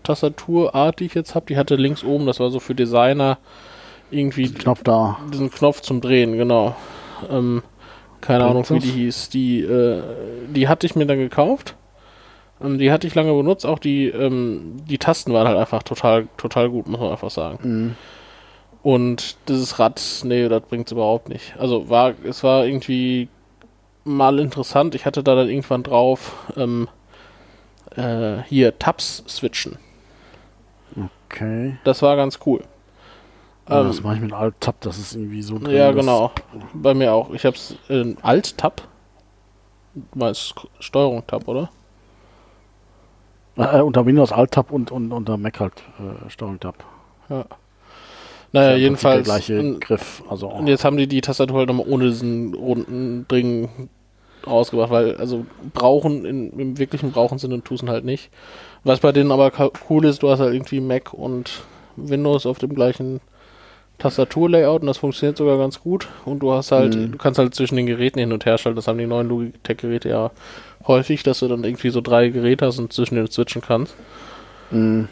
[0.04, 1.46] Tastaturart, die ich jetzt habe.
[1.48, 3.38] Die hatte links oben, das war so für Designer
[4.12, 5.18] irgendwie Knopf da.
[5.32, 6.76] diesen Knopf zum Drehen, genau.
[7.30, 7.64] Ähm,
[8.22, 9.30] keine Ahnung, wie die hieß.
[9.30, 10.02] Die, äh,
[10.54, 11.76] die hatte ich mir dann gekauft.
[12.64, 13.66] Ähm, die hatte ich lange benutzt.
[13.66, 17.60] Auch die, ähm, die Tasten waren halt einfach total, total gut, muss man einfach sagen.
[17.62, 17.96] Mhm.
[18.82, 21.56] Und dieses Rad, nee, das bringt's überhaupt nicht.
[21.58, 23.30] Also war, es war irgendwie
[24.04, 24.96] mal interessant.
[24.96, 26.88] Ich hatte da dann irgendwann drauf, ähm,
[27.96, 29.78] äh, hier Tabs switchen.
[31.30, 31.78] Okay.
[31.84, 32.64] Das war ganz cool.
[33.68, 35.72] Ja, Ähm, das mache ich mit Alt-Tab, das ist irgendwie so drin.
[35.76, 36.32] Ja, genau.
[36.74, 37.32] Bei mir auch.
[37.32, 38.88] Ich hab's in Alt-Tab.
[39.96, 41.70] Du meinst Steuerung-Tab, oder?
[43.56, 46.84] Äh, unter Windows Alt-Tab und, und unter Mac halt äh, Steuerung-Tab.
[47.30, 47.46] Ja.
[48.54, 49.26] Naja, jedenfalls.
[49.28, 50.24] Der gleiche und, Griff.
[50.30, 53.90] Also, und jetzt haben die die Tastatur halt nochmal ohne diesen runden Ding
[54.48, 58.30] rausgebracht, weil, also, brauchen, in, im wirklichen Brauchen Sinne tun sie halt nicht.
[58.84, 59.52] Was bei denen aber
[59.90, 61.62] cool ist, du hast halt irgendwie Mac und
[61.96, 63.22] Windows auf dem gleichen
[64.00, 66.08] Tastaturlayout und das funktioniert sogar ganz gut.
[66.26, 67.12] Und du hast halt, Mhm.
[67.14, 68.76] du kannst halt zwischen den Geräten hin und her schalten.
[68.76, 70.32] Das haben die neuen Logitech-Geräte ja
[70.88, 73.96] häufig, dass du dann irgendwie so drei Geräte hast und zwischen denen switchen kannst.
[74.72, 75.08] mh.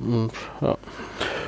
[0.00, 0.30] Und,
[0.60, 0.76] ja.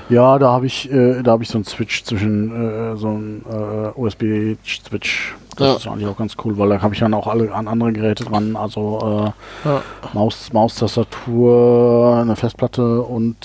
[0.08, 2.50] Ja, da habe ich, äh, da habe ich so einen Switch zwischen
[2.94, 5.34] äh, so einen äh, USB-Switch.
[5.56, 5.74] Das Ja.
[5.74, 8.24] ist eigentlich auch ganz cool, weil da habe ich dann auch alle an andere Geräte
[8.24, 9.32] dran, also
[9.64, 9.82] äh, Ja.
[10.14, 13.37] Maus, Maustastatur, eine Festplatte und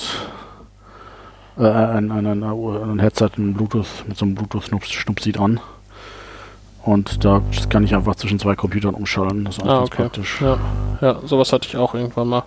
[1.58, 5.60] äh, ein, ein, ein, ein Headset, ein Bluetooth mit so einem Bluetooth-Schnupsi dran.
[6.84, 9.46] Und da kann ich einfach zwischen zwei Computern umschalten.
[9.46, 10.02] Das ist eigentlich Ah, ganz okay.
[10.04, 10.42] praktisch.
[10.42, 10.58] Ja,
[11.02, 12.44] ja, sowas hatte ich auch irgendwann mal.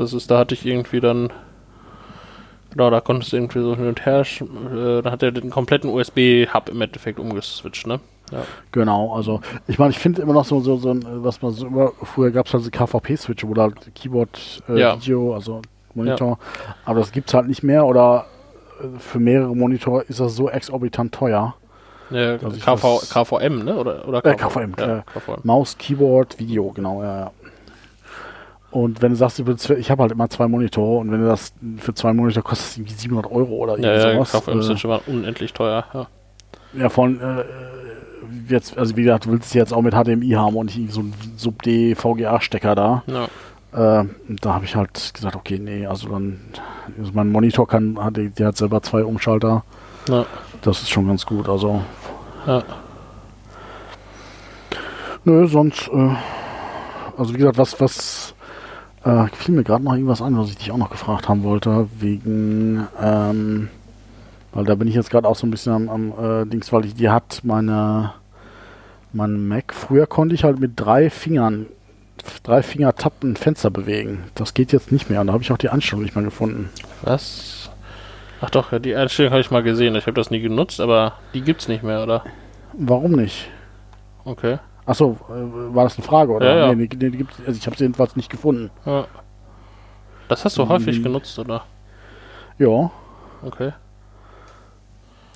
[0.00, 1.30] Das ist, da hatte ich irgendwie dann,
[2.70, 5.90] genau, da konntest du irgendwie so hin und her, äh, da hat er den kompletten
[5.90, 8.00] USB-Hub im Endeffekt umgeswitcht, ne?
[8.32, 8.42] Ja.
[8.70, 11.92] Genau, also ich meine, ich finde immer noch so, so, so was man so immer,
[12.04, 14.96] früher gab es halt diese KVP-Switche, wo da halt Keyboard, äh, Ja.
[14.96, 15.62] Video, also
[15.94, 16.38] Monitor,
[16.84, 18.26] aber das gibt's halt nicht mehr oder
[18.80, 21.54] äh, für mehrere Monitor ist das so exorbitant teuer.
[22.10, 23.76] ja KV, KVM, ne?
[23.76, 25.40] Oder, oder Äh, KVM, Ja, äh, KVM.
[25.42, 27.30] Maus, Keyboard, Video, genau, ja, ja.
[28.70, 31.92] Und wenn du sagst, ich habe halt immer zwei Monitore und wenn du das für
[31.92, 34.32] zwei Monitore kostet irgendwie 700 Euro oder irgendwie Ja, ja, sowas.
[34.44, 36.02] KVM-Switche waren unendlich teuer, ja.
[36.74, 37.44] äh, ja, von äh,
[38.48, 40.92] jetzt, also wie gesagt, du willst es jetzt auch mit HDMI haben und nicht irgendwie
[40.92, 43.02] so ein Sub-D VGA-Stecker da.
[43.06, 43.28] ja.
[43.72, 44.04] Äh,
[44.40, 46.40] da habe ich halt gesagt, okay, nee, also dann,
[46.98, 49.62] also mein Monitor kann, hat, der hat selber zwei Umschalter.
[50.08, 50.26] Ja,
[50.62, 51.48] Das ist schon ganz gut.
[51.48, 51.80] Also,
[52.48, 52.64] ja.
[55.24, 56.16] nö, sonst, äh,
[57.16, 58.34] also wie gesagt, was, was,
[59.04, 61.88] äh, fiel mir gerade noch irgendwas ein, was ich dich auch noch gefragt haben wollte,
[61.98, 63.68] wegen, ähm,
[64.52, 66.84] weil da bin ich jetzt gerade auch so ein bisschen am, am äh, Dings, weil
[66.84, 68.12] ich, die hat meine,
[69.12, 71.66] mein Mac, früher konnte ich halt mit drei Fingern,
[72.42, 74.24] drei Finger tappen Fenster bewegen.
[74.34, 76.68] Das geht jetzt nicht mehr und da habe ich auch die Anstellung nicht mehr gefunden.
[77.02, 77.70] Was?
[78.42, 79.94] Ach doch, die Einstellung habe ich mal gesehen.
[79.96, 82.24] Ich habe das nie genutzt, aber die gibt's nicht mehr, oder?
[82.72, 83.48] Warum nicht?
[84.24, 84.58] Okay.
[84.86, 86.46] Achso, äh, war das eine Frage, oder?
[86.54, 86.74] Ja, ja.
[86.74, 88.70] Nee, nee, nee, also ich habe sie jedenfalls nicht gefunden.
[88.84, 89.06] Ja.
[90.28, 91.02] Das hast du häufig Mhm.
[91.04, 91.64] genutzt, oder?
[92.58, 92.90] Ja.
[93.42, 93.72] Okay.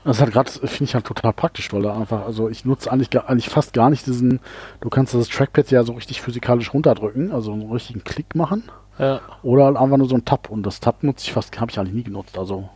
[0.04, 3.18] Das halt gerade, finde ich halt total praktisch, weil da einfach, also ich nutze eigentlich,
[3.18, 4.40] eigentlich fast gar nicht diesen,
[4.80, 8.64] du kannst das Trackpad ja so richtig physikalisch runterdrücken, also einen richtigen Klick machen.
[8.98, 9.20] Ja.
[9.42, 10.50] Oder halt einfach nur so ein Tab.
[10.50, 12.36] Und das Tab nutze ich fast, habe ich eigentlich nie genutzt.
[12.38, 12.68] Also,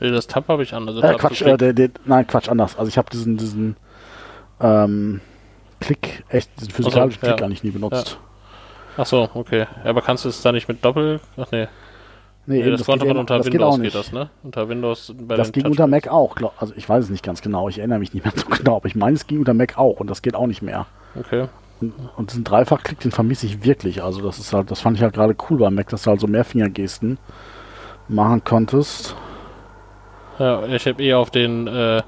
[0.00, 0.86] Nee, Das Tab habe ich an.
[0.88, 2.76] Also äh, Quatsch, äh, der, der, nein, Quatsch, anders.
[2.76, 3.76] Also ich habe diesen, diesen,
[4.60, 5.20] ähm,
[5.80, 7.32] Klick, echt, diesen physikalischen ja.
[7.32, 8.18] Klick eigentlich nie benutzt.
[8.96, 9.66] Ach so, okay.
[9.84, 11.20] Ja, aber kannst du es da nicht mit Doppel...
[11.36, 11.68] Ach nee.
[12.48, 13.94] Nee, nee eben, das, konnte geht man ja- unter das Windows geht, nicht.
[13.96, 14.30] das, ne?
[14.42, 15.86] Unter Windows bei Das ging unter.
[15.86, 16.34] Mac auch.
[16.36, 17.68] glaub- Also ich weiß es nicht ganz genau.
[17.68, 18.76] Ich erinnere mich nicht mehr so genau.
[18.76, 20.86] Aber ich meine, es ging unter Mac auch und das geht auch nicht mehr.
[21.18, 21.48] Okay.
[21.80, 24.02] Und, und diesen Dreifachklick, den vermisse ich wirklich.
[24.02, 26.20] Also das ist halt, das fand ich halt gerade cool beim Mac, dass du halt
[26.20, 27.18] so Mehrfingergesten
[28.08, 29.16] machen konntest.
[30.38, 31.66] Ja, ich habe eh auf den...
[31.66, 32.02] Äh,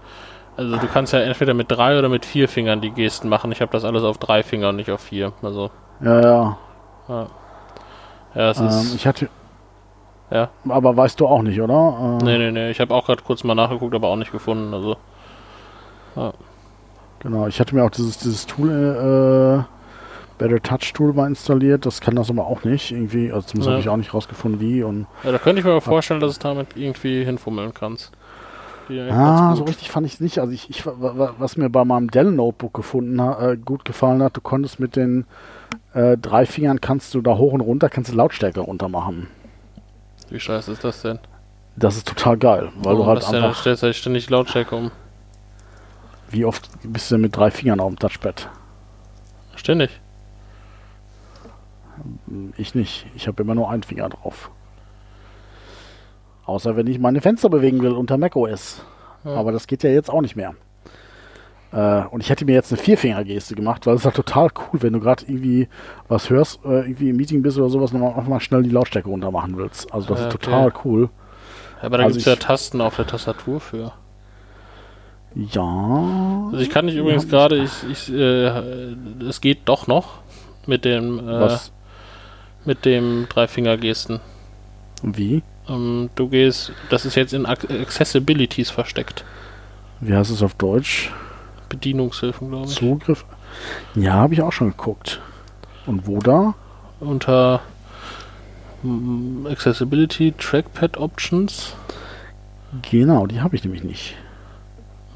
[0.58, 3.50] also du kannst ja entweder mit drei oder mit vier Fingern die Gesten machen.
[3.52, 5.32] Ich habe das alles auf drei Finger und nicht auf vier.
[5.42, 5.70] Also,
[6.02, 6.58] Ja, ja.
[7.08, 7.26] ja.
[8.34, 8.94] Ja, es Ähm, ist...
[8.94, 9.30] ich hatte,
[10.30, 10.50] Ja.
[10.68, 12.18] aber weißt du auch nicht, oder?
[12.20, 12.70] Äh, Nee, nee, nee.
[12.70, 14.74] Ich habe auch gerade kurz mal nachgeguckt, aber auch nicht gefunden.
[14.74, 14.96] Also,
[17.20, 19.64] Genau, ich hatte mir auch dieses, dieses Tool, äh,
[20.38, 21.84] Better Touch Tool mal installiert.
[21.84, 22.92] Das kann das aber auch nicht.
[22.92, 23.72] Irgendwie, also zumindest Ja.
[23.72, 24.82] habe ich auch nicht rausgefunden, wie.
[24.84, 28.12] Und ja, da könnte ich mir aber vorstellen, dass es damit irgendwie hinfummeln kannst.
[28.88, 30.38] Eigentlich Ah, so richtig fand ich es nicht.
[30.38, 34.22] Also ich, ich, wa- wa- was mir bei meinem Dell Notebook gefunden äh, gut gefallen
[34.22, 35.26] hat, du konntest mit den
[35.94, 39.28] äh, drei Fingern kannst du da hoch und runter, kannst du Lautstärke runter machen.
[40.30, 41.18] Wie scheiße ist das denn?
[41.76, 43.42] Das ist total geil, weil du Warum halt das denn?
[43.42, 44.90] Einfach, stellst du halt ständig Lautstärke um.
[46.30, 48.48] wie oft bist du denn mit drei Fingern auf dem Touchpad?
[49.56, 50.00] Ständig.
[52.56, 53.06] Ich nicht.
[53.16, 54.50] Ich habe immer nur einen Finger drauf.
[56.48, 58.82] Außer wenn ich meine Fenster bewegen will unter macOS.
[59.22, 59.34] Ja.
[59.34, 60.54] Aber das geht ja jetzt auch nicht mehr.
[61.72, 64.80] Äh, und ich hätte mir jetzt eine Vierfinger-Geste gemacht, weil es ist halt total cool,
[64.82, 65.68] wenn du gerade irgendwie
[66.08, 69.10] was hörst, äh, irgendwie im Meeting bist oder sowas, nochmal einfach mal schnell die Lautstärke
[69.10, 69.92] runter machen willst.
[69.92, 70.44] Also das Ja, ist okay.
[70.46, 71.10] total cool.
[71.82, 73.92] Aber da Also gibt es ja Tasten auf der Tastatur für.
[75.34, 76.46] Ja.
[76.46, 78.94] Also ich kann nicht übrigens Ja, gerade, ich, ich, äh,
[79.28, 80.20] es geht doch noch
[80.66, 81.56] mit dem, äh,
[82.64, 84.20] mit dem Dreifinger-Gesten.
[85.02, 85.42] Wie?
[85.68, 89.24] Ähm, du gehst, das ist jetzt in Ac Accessibilities versteckt.
[90.00, 91.10] Wie heißt es auf Deutsch?
[91.68, 92.74] Bedienungshilfen, glaube ich.
[92.76, 93.24] Zugriff?
[93.94, 95.20] Ja, habe ich auch schon geguckt.
[95.86, 96.54] Und wo da?
[97.00, 97.60] Unter
[98.82, 101.74] Mm, Accessibility, Trackpad Options,
[102.88, 104.14] Genau, die habe ich nämlich nicht.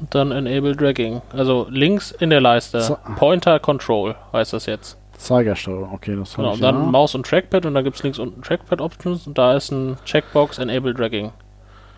[0.01, 1.21] und dann Enable Dragging.
[1.31, 2.81] Also links in der Leiste.
[2.81, 2.97] So.
[3.15, 4.97] Pointer Control heißt das jetzt.
[5.17, 6.89] Zeigersteuerung, okay, das Genau, und dann ja.
[6.91, 9.97] Maus und Trackpad und dann gibt es links unten Trackpad Options und da ist ein
[10.05, 11.31] Checkbox Enable Dragging.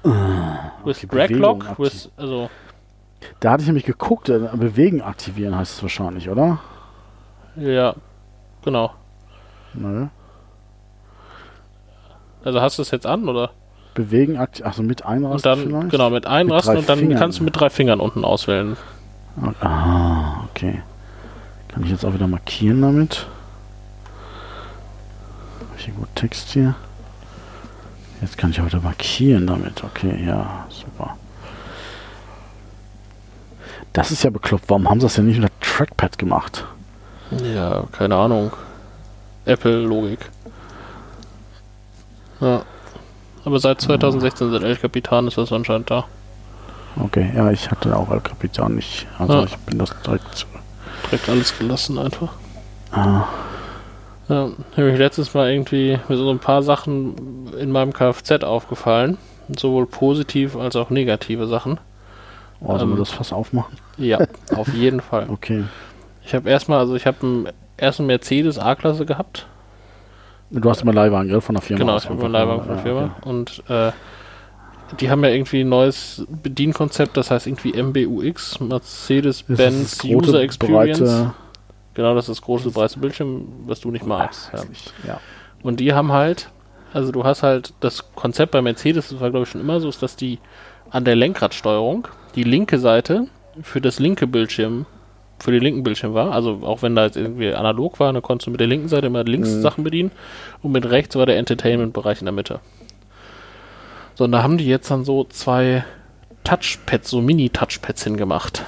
[0.03, 2.49] with Ah, okay, Drag Lock, with, also
[3.39, 6.59] Da hatte ich nämlich geguckt, äh, bewegen aktivieren heißt es wahrscheinlich, oder?
[7.55, 7.95] ja,
[8.63, 8.91] genau.
[9.73, 10.07] Nö.
[12.43, 13.51] Also hast du es jetzt an oder?
[13.95, 15.89] Bewegen aktivieren, also mit einrasten Und dann vielleicht?
[15.89, 17.17] genau mit einrasten drei und dann Fingern.
[17.19, 18.77] kannst du mit drei Fingern unten auswählen.
[19.61, 20.83] Ah, okay.
[21.75, 23.27] Kann ich jetzt auch wieder markieren damit?
[25.59, 26.73] Hab ich irgendwo Text hier?
[28.21, 29.83] Jetzt kann ich auch wieder markieren damit.
[29.83, 31.17] Okay, ja, super.
[33.91, 34.63] Das ist ja bekloppt.
[34.69, 36.65] Warum haben sie das denn nicht mit der Trackpad gemacht?
[37.43, 38.53] Ja, keine Ahnung.
[39.43, 40.31] Apple-Logik.
[42.39, 42.61] Ja.
[43.43, 46.05] Aber seit 2016 sind El Capitan ist das anscheinend da.
[46.97, 49.07] Okay, ja, ich hatte auch El Capitan nicht.
[49.19, 49.43] Also Ja.
[49.43, 50.47] ich bin das direkt.
[51.05, 52.33] Direkt alles gelassen einfach.
[52.91, 53.25] Ah,
[54.27, 59.17] Ja, habe ich letztes Mal irgendwie mit so ein paar Sachen in meinem Kfz aufgefallen.
[59.57, 61.79] Sowohl positiv als auch negative Sachen.
[62.61, 62.99] oh, sollen wir Ähm.
[62.99, 63.77] das Fass aufmachen?
[63.97, 64.19] Ja,
[64.55, 65.27] auf jeden Fall.
[65.29, 65.65] Okay.
[66.25, 69.45] Ich habe erstmal, also ich habe einen ersten Mercedes A-Klasse gehabt.
[70.49, 71.41] Du hast immer Leihwagen, gell?
[71.41, 71.79] Von der Firma.
[71.79, 73.15] Genau, ich habe einen Leihwagen von ja, der Firma.
[73.19, 73.29] okay.
[73.29, 73.91] Und äh,
[74.99, 80.99] die haben ja irgendwie ein neues Bedienkonzept, das heißt irgendwie MBUX, Mercedes-Benz User Experience.
[80.99, 81.33] breite-
[81.93, 84.51] Genau, das ist das große, breite Bildschirm, was du nicht magst.
[84.53, 84.59] Ja.
[85.07, 85.19] Ja.
[85.63, 86.49] Und die haben halt,
[86.93, 89.87] also du hast halt das Konzept bei Mercedes, das war glaube ich schon immer so,
[89.87, 90.39] ist, dass die
[90.89, 93.27] an der Lenkradsteuerung die linke Seite
[93.61, 94.85] für das linke Bildschirm,
[95.39, 96.31] für den linken Bildschirm war.
[96.33, 99.07] Also auch wenn da jetzt irgendwie analog war, dann konntest du mit der linken Seite
[99.07, 99.61] immer links Mhm.
[99.61, 100.11] Sachen bedienen
[100.61, 102.59] und mit rechts war der Entertainment-Bereich in der Mitte.
[104.15, 105.85] So, und da haben die jetzt dann so zwei
[106.43, 108.63] Touchpads, so Mini-Touchpads hingemacht.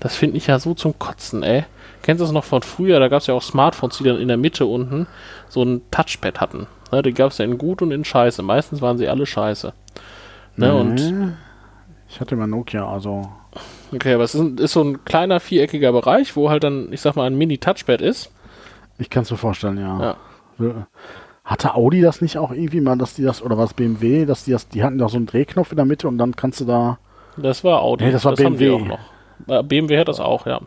[0.00, 1.64] Das finde ich ja so zum Kotzen, ey.
[2.02, 3.00] Kennst du das noch von früher?
[3.00, 5.06] Da gab es ja auch Smartphones, die dann in der Mitte unten
[5.48, 6.66] so ein Touchpad hatten.
[6.92, 8.42] Ne, die gab es ja in gut und in scheiße.
[8.42, 9.72] Meistens waren sie alle scheiße.
[10.56, 11.32] Ne, und Nee.
[12.08, 13.28] Ich hatte mal Nokia, also.
[13.92, 17.16] okay, aber es ist, ist so ein kleiner viereckiger Bereich, wo halt dann, ich sag
[17.16, 18.30] mal, ein Mini-Touchpad ist.
[18.98, 20.16] Ich kann es mir vorstellen, ja.
[20.58, 20.86] Ja.
[21.48, 24.50] Hatte Audi das nicht auch irgendwie mal, dass die das, oder was BMW, dass die
[24.52, 26.98] das, die hatten da so einen Drehknopf in der Mitte und dann kannst du da.
[27.38, 28.04] Das war Audi.
[28.04, 28.70] Nee, das war haben die BMW.
[28.70, 28.98] auch noch.
[29.60, 30.60] Äh, BMW hat das auch, ja.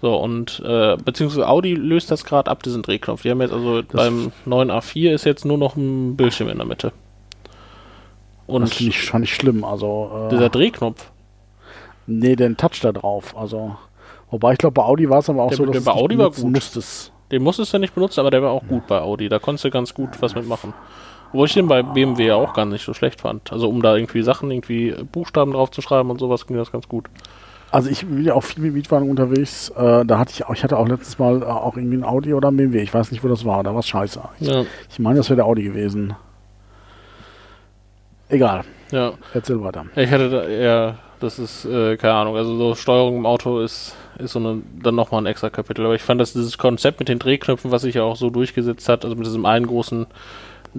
[0.00, 3.22] So, und äh, beziehungsweise Audi löst das gerade ab, diesen Drehknopf.
[3.22, 6.66] Die haben jetzt also beim neuen A4 ist jetzt nur noch ein Bildschirm in der
[6.66, 6.92] Mitte.
[8.46, 9.64] Und das finde ich, fand ich schlimm.
[9.64, 10.26] Also.
[10.26, 11.10] Äh, dieser Drehknopf,
[12.06, 13.36] nee, den Touch da drauf.
[13.36, 13.74] Also.
[14.30, 16.02] Wobei ich glaube, bei Audi war es aber auch Der- so, dass der bei nicht
[16.04, 16.44] Audi war gut.
[16.44, 17.12] musstest.
[17.30, 19.28] Den musstest du nicht benutzen, aber der war auch gut bei Audi.
[19.28, 20.72] Da konntest du ganz gut was mitmachen.
[21.28, 23.52] Obwohl ich den bei BMW auch gar nicht so schlecht fand.
[23.52, 26.88] Also um da irgendwie Sachen, irgendwie Buchstaben drauf zu schreiben und sowas, ging das ganz
[26.88, 27.06] gut.
[27.70, 29.70] Also ich bin ja auch viel mit Mietwagen unterwegs.
[29.70, 32.32] Äh, da hatte ich auch, ich hatte auch letztes Mal äh, auch irgendwie ein Audi
[32.32, 32.80] oder ein BMW.
[32.80, 33.64] Ich weiß nicht, wo das war.
[33.64, 34.20] Da war es scheiße.
[34.40, 36.14] Ich, Ja, ich meine, das wäre der Audi gewesen.
[38.28, 38.64] Egal.
[38.90, 39.12] ja.
[39.34, 39.84] Erzähl weiter.
[39.94, 43.94] Ich hätte da eher, das ist, äh, keine Ahnung, also so Steuerung im Auto ist,
[44.18, 45.84] ist so eine, dann nochmal ein extra Kapitel.
[45.84, 48.88] Aber ich fand, dass dieses Konzept mit den Drehknöpfen, was sich ja auch so durchgesetzt
[48.88, 50.06] hat, also mit diesem einen großen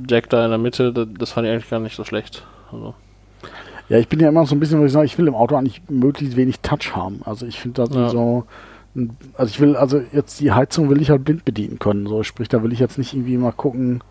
[0.07, 2.43] Jack da in der Mitte, das, das fand ich eigentlich gar nicht so schlecht.
[2.71, 2.93] Also,
[3.89, 5.55] Ja, ich bin ja immer so ein bisschen, wo ich sage, ich will im Auto
[5.55, 7.21] eigentlich möglichst wenig Touch haben.
[7.25, 8.09] Also ich finde das Ja.
[8.09, 8.45] so.
[9.35, 12.07] Also ich will, also jetzt die Heizung will ich halt blind bedienen können.
[12.07, 14.01] So, sprich, da will ich jetzt nicht irgendwie mal gucken.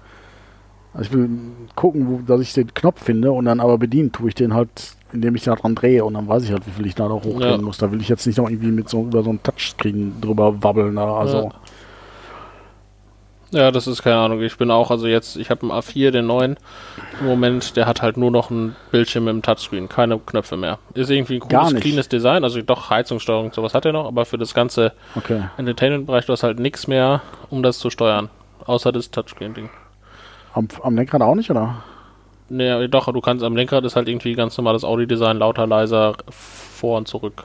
[0.96, 1.28] Also ich will
[1.74, 4.68] gucken, wo, dass ich den Knopf finde und dann aber bedienen tue ich den halt,
[5.12, 7.22] indem ich da dran drehe und dann weiß ich halt, wie viel ich da noch
[7.24, 7.62] hochdrehen Ja.
[7.62, 7.78] muss.
[7.78, 10.96] Da will ich jetzt nicht noch irgendwie mit so über so ein Touchscreen drüber wabbeln.
[10.96, 11.16] da.
[11.16, 11.50] Also Ja.
[13.52, 14.42] Ja, das ist keine Ahnung.
[14.42, 16.56] Ich bin auch, also jetzt, ich habe einen A4, den neuen.
[17.20, 20.78] Im Moment, der hat halt nur noch einen Bildschirm mit dem Touchscreen, keine Knöpfe mehr.
[20.94, 24.37] Ist irgendwie ein cooles, cleanes Design, also doch Heizungssteuerung sowas hat er noch, aber für
[24.37, 25.44] das ganze okay.
[25.59, 28.30] Entertainment-Bereich, du hast halt nichts mehr, um das zu steuern.
[28.66, 29.70] Außer das Touchscreen-Ding.
[30.56, 31.84] Am, am Lenkrad auch nicht, oder?
[32.48, 36.96] Nee, doch, du kannst am Lenkrad ist halt irgendwie ganz normales Audi-Design, lauter, leiser, vor
[36.96, 37.44] und zurück.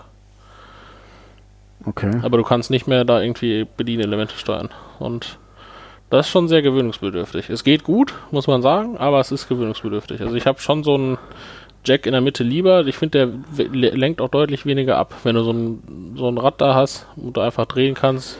[1.85, 2.21] Okay.
[2.23, 4.69] Aber du kannst nicht mehr da irgendwie Bedienelemente steuern.
[4.99, 5.39] Und
[6.09, 7.49] das ist schon sehr gewöhnungsbedürftig.
[7.49, 10.21] Es geht gut, muss man sagen, aber es ist gewöhnungsbedürftig.
[10.21, 11.17] Also ich habe schon so einen
[11.83, 12.87] Jack in der Mitte lieber.
[12.87, 15.15] Ich finde, der lenkt auch deutlich weniger ab.
[15.23, 18.39] Wenn du so ein, so ein Rad da hast und du einfach drehen kannst,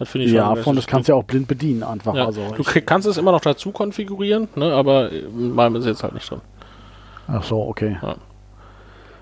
[0.00, 2.14] das finde ich Ja, schon von das kannst du ja auch blind bedienen einfach.
[2.16, 5.86] ja, Also du krieg- kannst es immer noch dazu konfigurieren, ne, aber in meinem ist
[5.86, 6.40] jetzt halt nicht drin.
[7.28, 7.96] ach so, okay.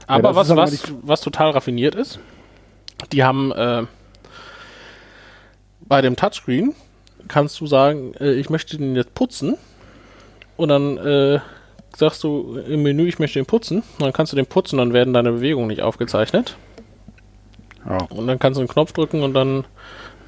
[0.06, 2.18] Aber das was, was, was total raffiniert ist,
[3.12, 3.82] die haben äh,
[5.80, 6.74] bei dem Touchscreen
[7.28, 9.56] kannst du sagen, äh, ich möchte den jetzt putzen
[10.56, 11.40] und dann äh,
[11.96, 14.92] sagst du im Menü, ich möchte den putzen, und dann kannst du den putzen, dann
[14.92, 16.56] werden deine Bewegungen nicht aufgezeichnet.
[17.88, 17.98] Ja.
[18.10, 19.64] Und dann kannst du einen Knopf drücken und dann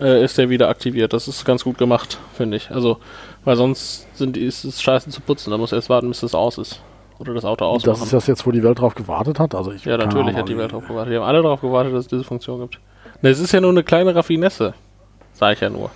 [0.00, 1.12] äh, ist der wieder aktiviert.
[1.12, 2.70] Das ist ganz gut gemacht, finde ich.
[2.70, 2.98] Also,
[3.44, 5.50] weil sonst sind, ist es scheiße zu putzen.
[5.50, 6.80] Da muss erst warten, bis das aus ist.
[7.18, 7.92] Oder das Auto ausmachen.
[7.92, 9.54] Das ist das jetzt, wo die Welt drauf gewartet hat.
[9.54, 11.12] Also ich ja, natürlich Ahnung, hat die Welt drauf gewartet.
[11.12, 12.80] Die haben alle darauf gewartet, dass es diese Funktion gibt.
[13.20, 14.72] Ne, es ist ja nur eine kleine Raffinesse.
[15.34, 15.90] Sag ich ja nur.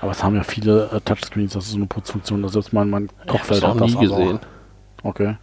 [0.00, 2.42] Aber es haben ja viele äh, Touchscreens, das ist so eine Putzfunktion.
[2.42, 4.16] Das selbst mein, mein Ich habe Kochfeld hat das nie also.
[4.16, 4.40] gesehen.
[5.02, 5.36] Okay.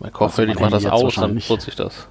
[0.00, 2.08] Mein Kochfeld, mein ich mach das aus, dann putze ich das.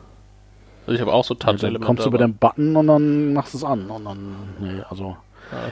[0.88, 3.54] Also ich habe auch so Ja, dann kommst du über den Button und dann machst
[3.54, 3.90] du es an.
[3.90, 5.18] Und dann, nee, also.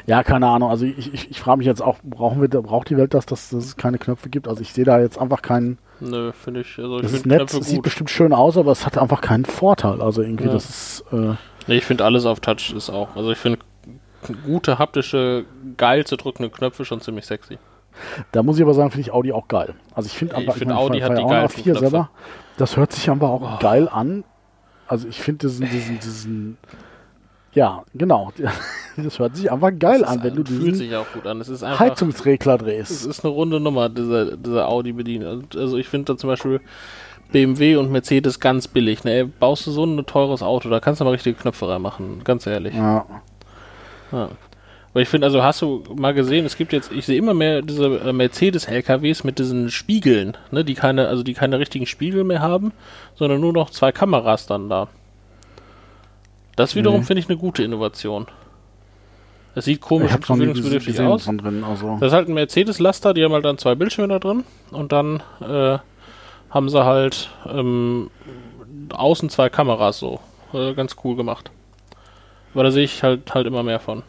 [0.06, 0.70] Ja, keine Ahnung.
[0.70, 3.50] Also ich, ich, ich frage mich jetzt auch, brauchen wir, braucht die Welt das, dass,
[3.50, 4.48] dass es keine Knöpfe gibt?
[4.48, 5.78] Also ich sehe da jetzt einfach keinen.
[6.00, 6.78] Nö, finde ich.
[6.78, 8.98] Also ich Das ist finde nett, Knöpfe es sieht bestimmt schön aus, aber es hat
[8.98, 10.02] einfach keinen Vorteil.
[10.02, 10.52] Also irgendwie, Ja.
[10.54, 11.06] das ist.
[11.12, 11.34] Äh,
[11.68, 13.16] Nee, ich finde alles auf Touch ist auch.
[13.16, 13.58] Also ich finde
[14.46, 15.46] gute haptische,
[15.78, 17.58] geil zu drückende Knöpfe schon ziemlich sexy.
[18.32, 19.74] Da muss ich aber sagen, finde ich Audi auch geil.
[19.96, 21.80] Also ich finde Ich einfach, find meine, Audi ich hat die geilsten A4 Knöpfe.
[21.80, 22.10] selber.
[22.58, 23.58] Das hört sich einfach auch Boah.
[23.60, 24.24] geil an.
[24.88, 26.58] Also ich finde diesen, diesen, diesen,
[27.54, 28.32] ja, genau.
[28.98, 31.42] Das hört sich einfach geil an, wenn du fühlt diesen sich auch gut an.
[31.42, 31.82] Es ist einfach.
[31.82, 33.06] Heizungsregler Es drehst.
[33.08, 35.50] ist eine runde Nummer, dieser, dieser Audi bedienen.
[35.54, 36.62] Also ich finde da zum Beispiel
[37.34, 39.04] BMW und Mercedes ganz billig.
[39.04, 39.12] Ne?
[39.12, 42.48] Ey, baust du so ein teures Auto, da kannst du mal richtige Knöpfe reinmachen, ganz
[42.48, 42.74] ehrlich.
[42.74, 43.06] Ja.
[44.14, 44.30] Ja.
[44.96, 47.62] Aber ich finde, also hast du mal gesehen, es gibt jetzt, ich sehe immer mehr
[47.62, 52.40] diese äh, Mercedes-LKWs mit diesen Spiegeln, ne, die keine, also die keine richtigen Spiegel mehr
[52.40, 52.72] haben,
[53.14, 54.88] sondern nur noch zwei Kameras dann da.
[56.56, 57.06] Das wiederum Nee.
[57.08, 58.28] finde ich eine gute Innovation.
[59.54, 61.26] Das sieht komisch und gewöhnungsbedürftig aus.
[61.26, 61.66] von drin.
[61.66, 61.98] Also.
[62.00, 65.22] Das ist halt ein Mercedes-Laster, die haben halt dann zwei Bildschirme da drin und dann
[65.42, 65.78] äh,
[66.50, 68.10] haben sie halt ähm,
[68.94, 70.22] außen zwei Kameras so.
[70.54, 71.52] Äh, ganz cool gemacht.
[72.54, 74.04] Aber da sehe ich halt halt immer mehr von.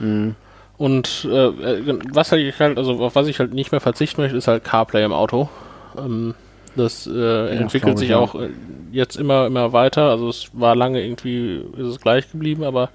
[0.00, 0.34] Mhm.
[0.76, 4.36] Und äh, was halt ich halt, also auf was ich halt nicht mehr verzichten möchte,
[4.36, 5.48] ist halt CarPlay im Auto.
[5.98, 6.34] Ähm,
[6.74, 8.18] das äh, entwickelt glaub ich, sich ja.
[8.18, 8.48] auch äh,
[8.92, 10.08] jetzt immer, immer weiter.
[10.08, 12.88] Also es war lange irgendwie, ist es gleich geblieben, aber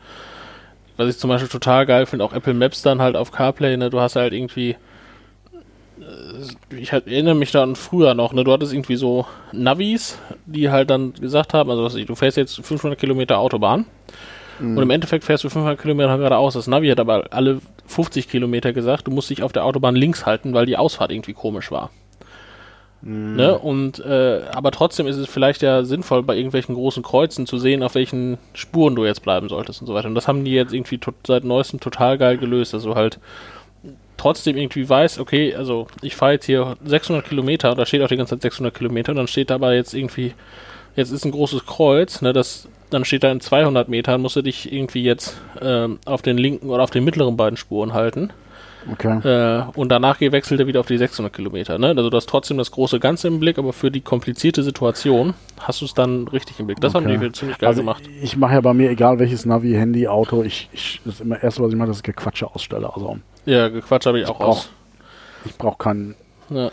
[0.97, 3.89] was ich zum Beispiel total geil finde, auch Apple Maps dann halt auf CarPlay, ne,
[3.89, 4.77] du hast halt irgendwie
[5.99, 10.17] äh, ich halt, erinnere mich da an früher noch, ne, du hattest irgendwie so Navis,
[10.45, 13.85] die halt dann gesagt haben, also was ich, du fährst jetzt 500 Kilometer Autobahn
[14.59, 16.53] und im Endeffekt fährst du 500 Kilometer geradeaus.
[16.53, 20.25] Das Navi hat aber alle 50 Kilometer gesagt, du musst dich auf der Autobahn links
[20.25, 21.91] halten, weil die Ausfahrt irgendwie komisch war.
[23.07, 23.59] Ne?
[23.59, 27.83] Und äh, aber trotzdem ist es vielleicht ja sinnvoll, bei irgendwelchen großen Kreuzen zu sehen,
[27.83, 30.07] auf welchen Spuren du jetzt bleiben solltest und so weiter.
[30.07, 32.73] Und das haben die jetzt irgendwie seit neuestem total geil gelöst.
[32.73, 33.19] Also halt
[34.17, 38.17] trotzdem irgendwie weiß, okay, also ich fahre jetzt hier 600 Kilometer, da steht auch die
[38.17, 40.33] ganze Zeit 600 Kilometer, und dann steht aber jetzt irgendwie,
[40.95, 44.41] jetzt ist ein großes Kreuz, ne, das, dann steht da in 200 Metern, musst du
[44.41, 48.29] dich irgendwie jetzt ähm, auf den linken oder auf den mittleren beiden Spuren halten.
[48.91, 49.17] Okay.
[49.27, 51.79] Äh, und danach wechselt er wieder auf die 600 Kilometer.
[51.79, 51.88] Ne?
[51.97, 55.81] Also du hast trotzdem das große Ganze im Blick, aber für die komplizierte Situation hast
[55.81, 56.79] du es dann richtig im Blick.
[56.81, 57.17] Das haben Okay.
[57.17, 58.03] die ziemlich geil Also gemacht.
[58.17, 61.21] ich, ich mache ja bei mir, egal welches Navi, Handy, Auto, ich, ich das ist
[61.21, 62.93] immer erste, was ich mache, das ist Gequatsche ausstelle.
[62.93, 64.69] Also Ja, gequatscht habe ich auch brauch- aus.
[65.45, 66.13] ich brauche keinen
[66.51, 66.69] Ja.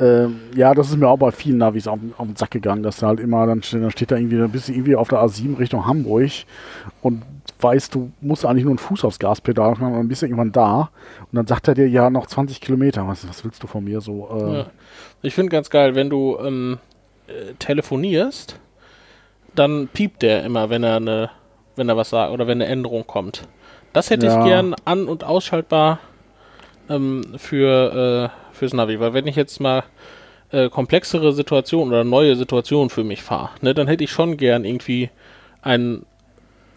[0.00, 2.96] Ähm, ja, das ist mir auch bei vielen Navis auf, auf den Sack gegangen, dass
[2.96, 5.20] da halt immer, dann steht, dann steht da irgendwie, dann bist du irgendwie auf der
[5.20, 6.30] A7 Richtung Hamburg
[7.02, 7.22] und
[7.60, 10.50] weißt, du musst eigentlich nur einen Fuß aufs Gaspedal machen und dann bist du irgendwann
[10.52, 13.06] da und dann sagt er dir, ja, noch 20 Kilometer.
[13.06, 14.28] Was, was willst du von mir so?
[14.36, 14.66] Äh, Ja.
[15.22, 16.78] Ich finde ganz geil, wenn du ähm,
[17.28, 18.58] äh, telefonierst,
[19.54, 21.30] dann piept der immer, wenn er eine,
[21.76, 23.42] wenn er was sagt oder wenn eine Änderung kommt.
[23.92, 24.40] Das hätte Ja.
[24.40, 26.00] ich gern an- und ausschaltbar
[26.90, 29.82] ähm, für äh, Navi, weil wenn ich jetzt mal
[30.50, 34.64] äh, komplexere Situationen oder neue Situationen für mich fahre, ne, dann hätte ich schon gern
[34.64, 35.10] irgendwie
[35.62, 36.04] ein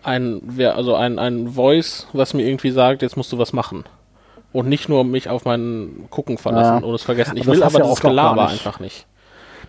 [0.03, 3.83] ein also ein ein Voice, was mir irgendwie sagt, jetzt musst du was machen.
[4.53, 6.87] Und nicht nur mich auf meinen Gucken verlassen Ja.
[6.87, 7.35] und es vergessen.
[7.37, 8.53] Ich Aber das will aber ja gar Gelaber nicht.
[8.65, 9.05] einfach nicht.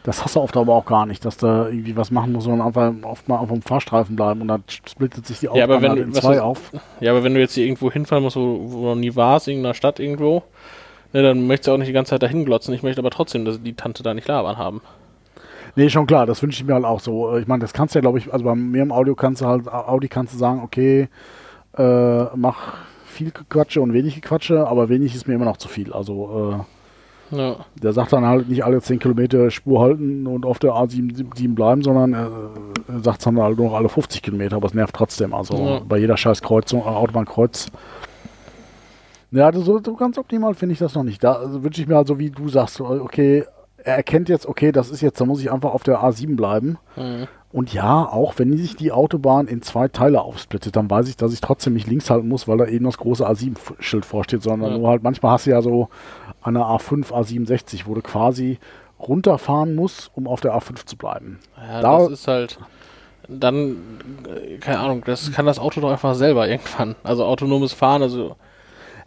[0.04, 2.68] Das hast du oft aber auch gar nicht, dass da irgendwie was machen muss, sondern
[2.68, 5.90] einfach oft mal auf dem Fahrstreifen bleiben und dann splittet sich die Ja, Autobahn wenn
[5.90, 6.70] halt in zwei ist- auf.
[7.00, 9.48] Ja, aber wenn du jetzt hier irgendwo hinfahren musst, wo, wo du noch nie warst,
[9.48, 10.44] in irgendeiner Stadt irgendwo,
[11.12, 12.74] ne, dann möchtest du auch nicht die ganze Zeit dahin glotzen.
[12.74, 14.80] Ich möchte aber trotzdem, dass die Tante da nicht labern haben.
[15.76, 17.36] Nee, schon klar, das wünsche ich mir halt auch so.
[17.36, 19.46] Ich meine, das kannst du ja, glaube ich, also bei mir im Audio kannst du
[19.46, 21.08] halt, Audi kannst du sagen, okay,
[21.76, 22.74] äh, mach
[23.06, 25.92] viel Quatsche und wenig Quatsche, aber wenig ist mir immer noch zu viel.
[25.92, 26.64] Also,
[27.32, 27.56] äh, Ja.
[27.82, 31.54] der sagt dann halt nicht alle 10 Kilometer Spur halten und auf der A7 7
[31.54, 34.94] bleiben, sondern äh, er sagt dann halt nur noch alle 50 Kilometer, aber es nervt
[34.96, 35.34] trotzdem.
[35.34, 35.80] Also Ja.
[35.86, 37.66] bei jeder scheiß Kreuzung, äh, Autobahnkreuz.
[39.30, 41.22] Ja, das so, so ganz optimal finde ich das noch nicht.
[41.22, 43.44] Da also wünsche ich mir halt so, wie du sagst, okay,
[43.84, 46.78] er erkennt jetzt, okay, das ist jetzt, da muss ich einfach auf der A7 bleiben.
[46.96, 47.26] Mhm.
[47.52, 51.32] Und ja, auch wenn sich die Autobahn in zwei Teile aufsplittet, dann weiß ich, dass
[51.32, 54.78] ich trotzdem nicht links halten muss, weil da eben das große A7-Schild vorsteht, sondern Ja.
[54.78, 55.88] nur halt manchmal hast du ja so
[56.44, 58.58] der A5, A67, wo du quasi
[59.00, 61.38] runterfahren musst, um auf der A5 zu bleiben.
[61.56, 62.58] Ja, Da- das ist halt
[63.28, 63.76] dann,
[64.26, 66.94] äh, keine Ahnung, das kann das Auto doch einfach selber irgendwann.
[67.02, 68.36] Also autonomes Fahren, also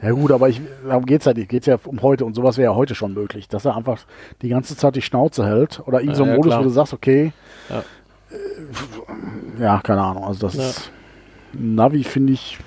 [0.01, 1.49] Ja gut, aber ich, darum geht's ja nicht.
[1.49, 3.99] Geht's ja um heute und sowas wäre ja heute schon möglich, dass er einfach
[4.41, 6.59] die ganze Zeit die Schnauze hält oder irgend so Ja, ein ja, Modus, klar.
[6.59, 7.33] wo du sagst, okay,
[7.69, 7.83] Ja.
[8.31, 10.23] äh, ja, keine Ahnung.
[10.25, 10.91] Also das ist,
[11.53, 12.57] Navi finde ich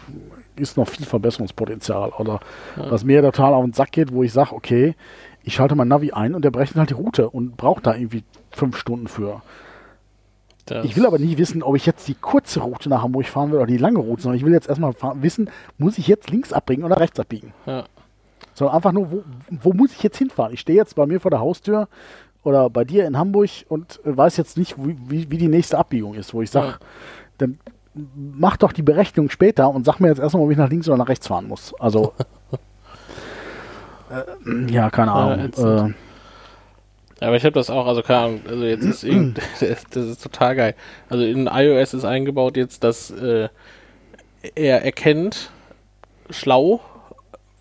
[0.57, 2.39] ist noch viel Verbesserungspotenzial oder
[2.77, 4.95] was mir total auf den Sack geht, wo ich sage, okay,
[5.43, 8.23] ich schalte mein Navi ein und der berechnet halt die Route und braucht da irgendwie
[8.53, 9.43] fünf Stunden für.
[10.67, 13.51] Das, Ich will aber nie wissen, ob ich jetzt die kurze Route nach Hamburg fahren
[13.51, 16.53] will oder die lange Route, sondern ich will jetzt erstmal wissen, muss ich jetzt links
[16.53, 17.53] abbiegen oder rechts abbiegen.
[17.67, 17.85] Ja,
[18.55, 20.53] Sondern einfach nur, wo, wo muss ich jetzt hinfahren?
[20.55, 21.89] Ich stehe jetzt bei mir vor der Haustür
[22.43, 26.15] oder bei dir in Hamburg und weiß jetzt nicht, wie, wie, wie die nächste Abbiegung
[26.15, 26.77] ist, wo ich sage, Ja.
[27.39, 27.59] dann
[28.15, 30.97] mach doch die Berechnung später und sag mir jetzt erstmal, ob ich nach links oder
[30.99, 31.75] nach rechts fahren muss.
[31.79, 32.13] Also,
[34.11, 35.51] äh, ja, keine Ahnung.
[35.57, 35.91] Ja,
[37.27, 40.57] aber ich habe das auch, also keine Ahnung, also jetzt ist irgend, das ist total
[40.57, 40.75] geil.
[41.09, 43.49] Also in iOS ist eingebaut jetzt, dass äh,
[44.55, 45.51] er erkennt
[46.31, 46.81] schlau,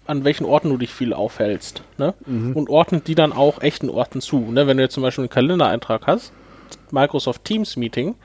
[0.05, 2.13] an welchen Orten du dich viel aufhältst, ne?
[2.55, 4.51] Und ordnet die dann auch echten Orten zu.
[4.51, 4.67] Ne?
[4.67, 6.33] Wenn du jetzt zum Beispiel einen Kalendereintrag hast,
[6.91, 8.15] Microsoft Teams Meeting,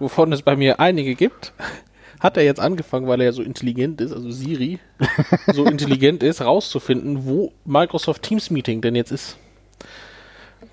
[0.00, 1.52] wovon es bei mir einige gibt,
[2.20, 4.80] hat er jetzt angefangen, weil er ja so intelligent ist, also Siri,
[5.52, 9.38] so intelligent ist, rauszufinden, wo Microsoft Teams Meeting denn jetzt ist.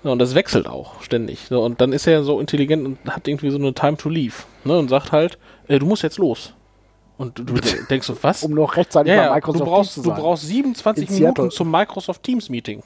[0.02, 1.46] Ja, und das wechselt auch ständig.
[1.48, 4.34] So, und dann ist er so intelligent und hat irgendwie so eine Time to Leave.
[4.64, 5.38] Ne, und sagt halt,
[5.68, 6.54] äh, du musst jetzt los.
[7.18, 7.54] Und du, du
[7.90, 8.42] denkst so, was?
[8.42, 10.20] um noch rechtzeitig ja, bei Microsoft du brauchst, Teams zu du sein.
[10.20, 12.82] brauchst 27 In Minuten zum Microsoft Teams Meeting.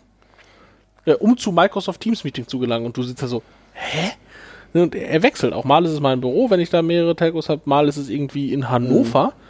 [1.06, 2.86] Ja, um zu Microsoft Teams Meeting zu gelangen.
[2.86, 3.42] Und du sitzt da so,
[3.74, 4.10] hä?
[4.72, 5.64] Ne, Und er wechselt auch.
[5.64, 7.62] Mal ist es mein Büro, wenn ich da mehrere Telcos habe.
[7.66, 9.26] Mal ist es irgendwie in Hannover.
[9.26, 9.43] Mhm.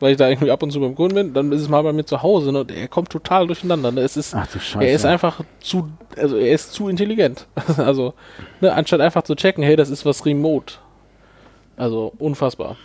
[0.00, 1.34] Weil ich da irgendwie ab und zu beim Kunden bin.
[1.34, 2.52] Dann ist es mal bei mir zu Hause.
[2.52, 2.60] Ne?
[2.60, 3.90] Und er kommt total durcheinander.
[3.90, 4.00] Ne?
[4.02, 4.84] Es ist, Ach du Scheiße.
[4.86, 7.46] er ist einfach zu, also er ist zu intelligent.
[7.76, 8.14] also,
[8.60, 10.74] ne, anstatt einfach zu checken, hey, das ist was remote.
[11.76, 12.76] Also, unfassbar.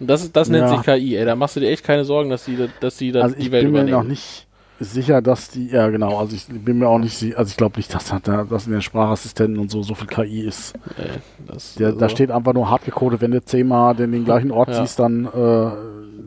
[0.00, 0.76] Und das, das nennt Ja.
[0.76, 1.24] sich KI, ey.
[1.24, 3.52] Da machst du dir echt keine Sorgen, dass die, dass die da also ich die
[3.52, 3.98] Welt bin mir übernehmen.
[3.98, 4.46] noch nicht
[4.92, 7.76] sicher, dass die, ja genau, also ich bin mir auch nicht sicher, also ich glaube
[7.78, 10.74] nicht, dass da dass in den Sprachassistenten und so so viel KI ist.
[10.96, 11.10] Ey,
[11.46, 14.50] das, Der, also, Da steht einfach nur hart gecodet, wenn du zehnmal den, den gleichen
[14.50, 14.80] Ort Ja.
[14.82, 15.70] siehst, dann äh,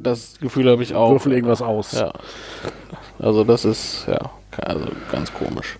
[0.03, 1.11] das Gefühl habe ich auch.
[1.11, 1.93] würfel irgendwas aus.
[1.93, 2.13] Ja.
[3.19, 4.19] Also das ist, ja,
[4.61, 5.77] also ganz komisch.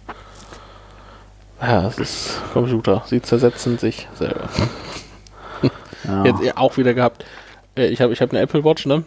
[1.62, 3.04] Ja, es ist Computer.
[3.08, 4.48] Sie zersetzen sich selber.
[6.08, 6.24] Ja.
[6.26, 7.26] Jetzt auch wieder gehabt.
[7.76, 9.04] Äh, Ich habe ich hab eine Apple Watch, ne?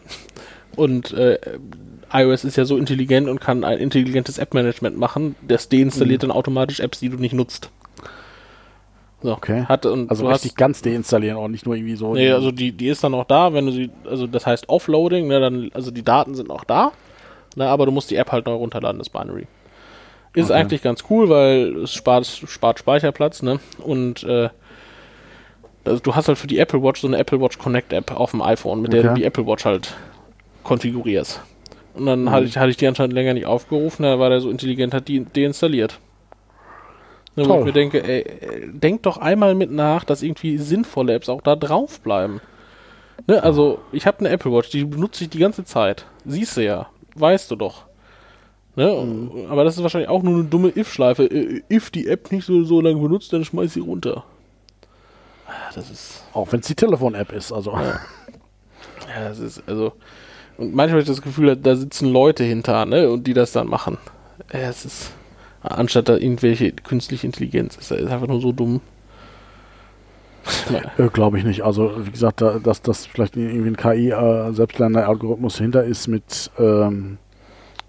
[0.76, 1.38] Und äh,
[2.12, 5.36] iOS ist ja so intelligent und kann ein intelligentes App-Management machen.
[5.46, 7.70] Das deinstalliert dann automatisch Apps, die du nicht nutzt.
[9.22, 9.64] So, Okay.
[9.68, 12.14] Hat, und Also richtig hast, ganz deinstallieren und nicht nur irgendwie so.
[12.14, 15.28] Nee, also die, die ist dann noch da, wenn du sie, also das heißt Offloading,
[15.28, 16.92] ne, dann, also die Daten sind noch da,
[17.56, 19.46] ne, aber du musst die App halt neu runterladen, das Binary.
[20.32, 20.60] Ist Okay.
[20.60, 23.58] eigentlich ganz cool, weil es spart, spart Speicherplatz, ne?
[23.78, 24.48] Und äh,
[25.84, 28.30] also du hast halt für die Apple Watch so eine Apple Watch Connect App auf
[28.30, 29.18] dem iPhone, mit der du Okay.
[29.20, 29.94] die Apple Watch halt
[30.64, 31.40] konfigurierst.
[31.94, 32.30] Und dann Mhm.
[32.30, 35.08] hatte, ich, hatte ich die anscheinend länger nicht aufgerufen, da war der so intelligent, hat
[35.08, 35.98] die deinstalliert.
[37.36, 37.58] Ne, wo Toll.
[37.60, 41.42] ich mir denke, ey, äh, denk doch einmal mit nach, dass irgendwie sinnvolle Apps auch
[41.42, 42.40] da drauf bleiben.
[43.26, 46.06] Ne, also, ich habe eine Apple Watch, die benutze ich die ganze Zeit.
[46.24, 46.86] Siehst du ja.
[47.14, 47.84] Weißt du doch.
[48.76, 48.86] Ne?
[48.92, 49.46] Mhm.
[49.50, 51.24] Aber das ist wahrscheinlich auch nur eine dumme If-Schleife.
[51.24, 54.24] Äh, If die App nicht so, so lange benutzt, dann schmeiß sie runter.
[55.46, 56.24] Ah, Das ist.
[56.32, 57.52] Auch wenn es die Telefon-App ist.
[57.52, 58.00] Also Ja,
[59.28, 59.92] das ist, also.
[60.60, 63.10] Und manchmal habe ich das Gefühl, da sitzen Leute hinter, ne?
[63.10, 63.96] Und die das dann machen.
[64.50, 65.10] Es ist.
[65.62, 68.80] Anstatt da irgendwelche künstliche Intelligenz ist, ist einfach nur so dumm.
[70.98, 71.62] äh, glaube ich nicht.
[71.64, 76.50] Also wie gesagt, da, dass das vielleicht irgendwie ein KI äh, Algorithmus hinter ist mit
[76.58, 77.18] ähm,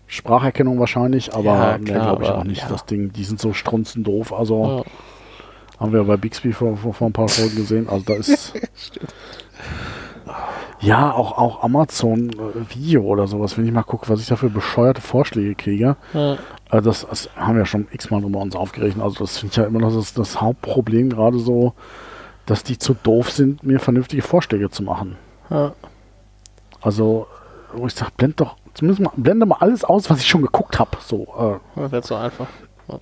[0.07, 2.61] Spracherkennung wahrscheinlich, aber Ja, klar, glaube ich aber- auch nicht.
[2.61, 2.67] ja.
[2.69, 4.33] Das Ding, die sind so strunzend doof.
[4.33, 5.79] Also Ja.
[5.79, 7.87] haben wir bei Bixby vor, vor, vor ein paar Folgen gesehen.
[7.89, 8.53] Also da ist
[10.79, 13.57] ja auch auch Amazon äh, Video oder sowas.
[13.57, 15.95] Wenn ich mal gucke, was ich da für bescheuerte Vorschläge kriege.
[16.13, 16.37] Ja.
[16.71, 19.03] Äh, das, das haben wir schon x-mal drüber uns aufgerechnet.
[19.03, 21.73] Also das finde ich ja immer noch das, das Hauptproblem gerade so,
[22.45, 25.17] dass die zu doof sind, mir vernünftige Vorschläge zu machen.
[25.49, 25.73] Ja.
[26.81, 27.27] Also,
[27.73, 30.79] wo ich sage, blend doch, zumindest mal, blende mal alles aus, was ich schon geguckt
[30.79, 30.97] habe.
[31.05, 32.47] So, Das wäre so einfach.
[32.89, 32.93] äh,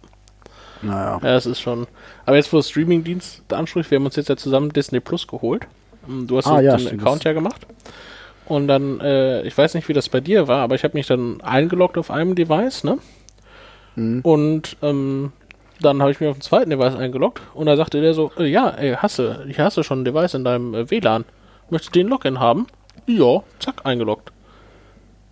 [0.81, 1.19] naja.
[1.23, 1.87] Ja, es ist schon.
[2.25, 5.67] Aber jetzt, wo der Streamingdienst anspricht, wir haben uns jetzt ja zusammen Disney Plus geholt.
[6.07, 7.01] Du hast Ah, ja, den stimmt.
[7.01, 7.67] Account ja gemacht.
[8.45, 11.05] Und dann, äh, ich weiß nicht, wie das bei dir war, aber ich habe mich
[11.07, 12.97] dann eingeloggt auf einem Device, ne?
[13.95, 14.21] Mhm.
[14.23, 15.31] Und ähm,
[15.81, 18.45] dann habe ich mich auf dem zweiten Device eingeloggt und da sagte der so, äh,
[18.45, 21.25] ja, ey, hasse, ich hasse schon ein Device in deinem äh, WLAN.
[21.69, 22.65] Möchtest du den Login haben?
[23.05, 24.31] Ja, zack, eingeloggt.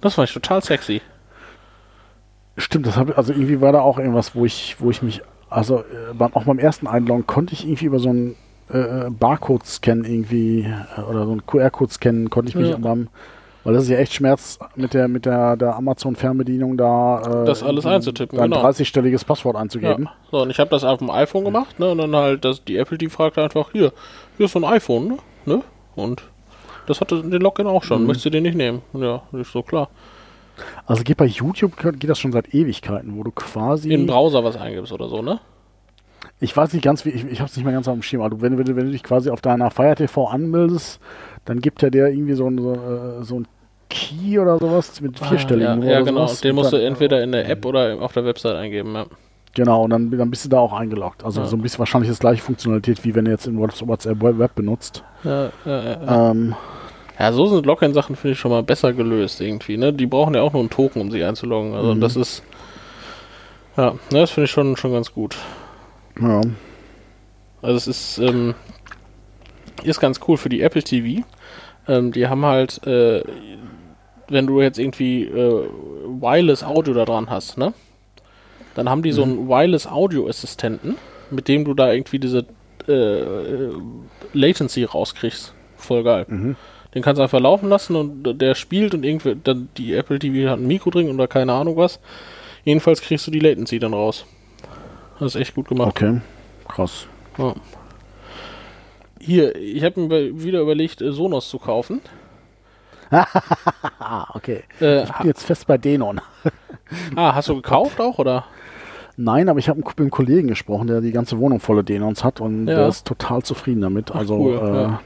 [0.01, 1.01] Das fand ich total sexy.
[2.55, 5.79] Stimmt, das habe also irgendwie war da auch irgendwas, wo ich, wo ich mich, also
[5.79, 8.35] äh, beim, auch beim ersten Einloggen konnte ich irgendwie über so einen
[8.71, 10.61] äh, Barcode-Scan irgendwie
[10.97, 12.77] äh, oder so einen QR-Code scannen, konnte ich mich Ja.
[12.77, 13.07] beim,
[13.63, 17.63] weil das ist ja echt Schmerz mit der mit der, der Amazon-Fernbedienung da äh, Das
[17.63, 18.65] alles ein- einzutippen, ein genau.
[18.65, 20.05] 30-stelliges Passwort einzugeben.
[20.05, 20.11] Ja.
[20.31, 21.89] So, und ich habe das auf dem iPhone gemacht, ne?
[21.91, 23.91] Und dann halt, das, die Apple, die fragte einfach, hier,
[24.37, 25.17] hier ist so ein iPhone, ne?
[25.45, 25.61] ne?
[25.95, 26.23] Und
[26.87, 28.05] das hatte den Login auch schon.
[28.05, 28.81] Möchtest du den nicht nehmen?
[28.93, 29.89] Ja, ist so klar.
[30.85, 34.43] Also geht bei YouTube geht das schon seit Ewigkeiten, wo du quasi In den Browser
[34.43, 35.39] was eingibst oder so, ne?
[36.39, 38.21] Ich weiß nicht ganz, wie ich, ich habe es nicht mehr ganz auf dem Schirm,
[38.21, 40.99] aber du, wenn, wenn, du- wenn du dich quasi auf deiner Fire TV anmeldest,
[41.45, 43.47] dann gibt ja der irgendwie so ein, so, äh, so ein
[43.89, 46.27] Key oder sowas mit vierstelligen Ah, Ja, ja oder genau.
[46.27, 46.41] sowas.
[46.41, 49.05] Den musst du entweder in der App oder auf der Website eingeben, ja.
[49.55, 51.23] Genau, und dann, dann bist du da auch eingeloggt.
[51.23, 51.47] Also Ja.
[51.47, 55.03] so ein bisschen wahrscheinlich das gleiche Funktionalität, wie wenn du jetzt in WhatsApp Web benutzt.
[55.23, 56.31] Ja, ja, ja, ja.
[56.31, 56.55] Ähm,
[57.17, 59.91] ja so sind Login-Sachen, finde ich, schon mal besser gelöst irgendwie, ne?
[59.93, 61.73] Die brauchen ja auch nur einen Token, um sich einzuloggen.
[61.73, 62.01] Also Mhm.
[62.01, 62.43] das ist.
[63.77, 65.35] Ja, ne, das finde ich schon, schon ganz gut.
[66.19, 66.41] Ja.
[67.61, 68.55] Also es ist, ähm,
[69.83, 71.23] ist ganz cool für die Apple TV.
[71.87, 73.23] Ähm, die haben halt, äh,
[74.27, 75.67] wenn du jetzt irgendwie äh,
[76.05, 77.73] Wireless Audio da dran hast, ne?
[78.75, 80.97] Dann haben die so einen Wireless Audio Assistenten,
[81.31, 82.45] mit dem du da irgendwie diese
[82.87, 83.71] äh, äh,
[84.33, 85.53] Latency rauskriegst.
[85.77, 86.25] Voll geil.
[86.27, 86.55] Mhm.
[86.93, 90.49] Den kannst du einfach laufen lassen und der spielt und irgendwie dann die Apple TV
[90.49, 91.99] hat ein Mikro drin oder keine Ahnung was.
[92.63, 94.25] Jedenfalls kriegst du die Latency dann raus.
[95.19, 95.89] Das ist echt gut gemacht.
[95.89, 96.21] Okay,
[96.67, 97.07] krass.
[97.37, 97.53] Ja.
[99.19, 102.01] Hier, ich habe mir wieder überlegt, äh, Sonos zu kaufen.
[104.33, 104.63] Okay.
[104.81, 106.21] Äh, Ich bin jetzt fest bei Denon.
[107.15, 108.45] ah, hast du gekauft auch, oder?
[109.17, 112.39] Nein, aber ich habe mit einem Kollegen gesprochen, der die ganze Wohnung voller Denons hat
[112.39, 112.75] und Ja.
[112.75, 114.11] der ist total zufrieden damit.
[114.11, 114.99] Ach, also cool, äh, ja.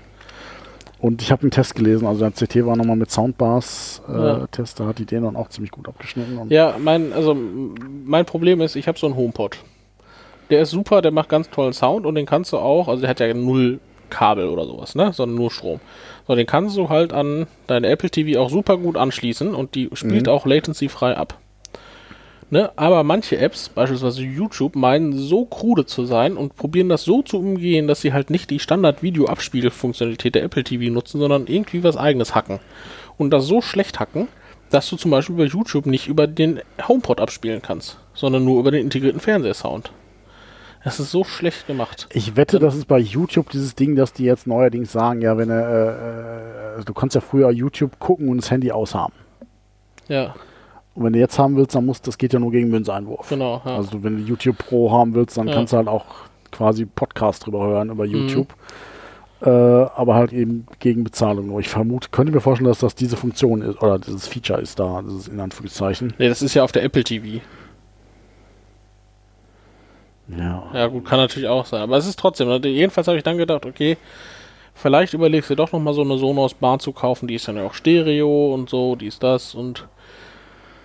[1.00, 4.48] und ich habe einen Test gelesen, also der CT war nochmal mit Soundbars äh, Ja.
[4.76, 6.50] Da hat die Denon auch ziemlich gut abgeschnitten.
[6.50, 7.36] Ja, mein, also
[8.06, 9.58] mein Problem ist, ich habe so einen HomePod.
[10.52, 13.10] Der ist super, der macht ganz tollen Sound und den kannst du auch, also der
[13.10, 13.80] hat ja null
[14.10, 15.80] Kabel oder sowas, ne, sondern nur Strom.
[16.28, 19.90] So, den kannst du halt an deine Apple TV auch super gut anschließen und die
[19.94, 20.32] spielt Mhm.
[20.34, 21.38] auch latency-frei ab.
[22.50, 22.70] Ne?
[22.76, 27.38] Aber manche Apps, beispielsweise YouTube, meinen so krude zu sein und probieren das so zu
[27.40, 32.36] umgehen, dass sie halt nicht die Standard-Video-Abspielfunktionalität der Apple TV nutzen, sondern irgendwie was eigenes
[32.36, 32.60] hacken.
[33.18, 34.28] Und das so schlecht hacken,
[34.70, 38.72] dass du zum Beispiel bei YouTube nicht über den HomePod abspielen kannst, sondern nur über
[38.72, 39.92] den integrierten Fernsehsound.
[40.84, 42.08] Das ist so schlecht gemacht.
[42.14, 45.50] ich wette, das ist bei YouTube dieses Ding, dass die jetzt neuerdings sagen, ja, wenn
[45.50, 45.68] er,
[46.78, 49.14] äh, äh, du kannst ja früher YouTube gucken und das Handy aushaben.
[50.08, 50.34] Ja,
[50.96, 53.30] Und wenn du jetzt haben willst, dann musst das geht ja nur gegen Münzeinwurf.
[53.30, 53.62] genau.
[53.64, 53.76] Ja.
[53.78, 55.54] Also wenn du YouTube Pro haben willst, dann Ja.
[55.54, 56.06] kannst du halt auch
[56.52, 58.54] quasi Podcast drüber hören über YouTube.
[59.42, 61.60] Äh, aber halt eben gegen Bezahlung nur.
[61.62, 65.02] Ich vermute, könnte mir vorstellen, dass das diese Funktion ist, oder dieses Feature ist da,
[65.02, 66.14] das ist in Anführungszeichen.
[66.20, 67.42] nee, das ist ja auf der Apple TV.
[70.38, 70.70] Ja.
[70.74, 71.82] Ja, gut, kann natürlich auch sein.
[71.82, 73.98] Aber es ist trotzdem, ne, jedenfalls habe ich dann gedacht, okay,
[74.74, 77.74] vielleicht überlegst du doch nochmal so eine Sonos-Bahn zu kaufen, die ist dann ja auch
[77.74, 79.88] Stereo und so, die ist das und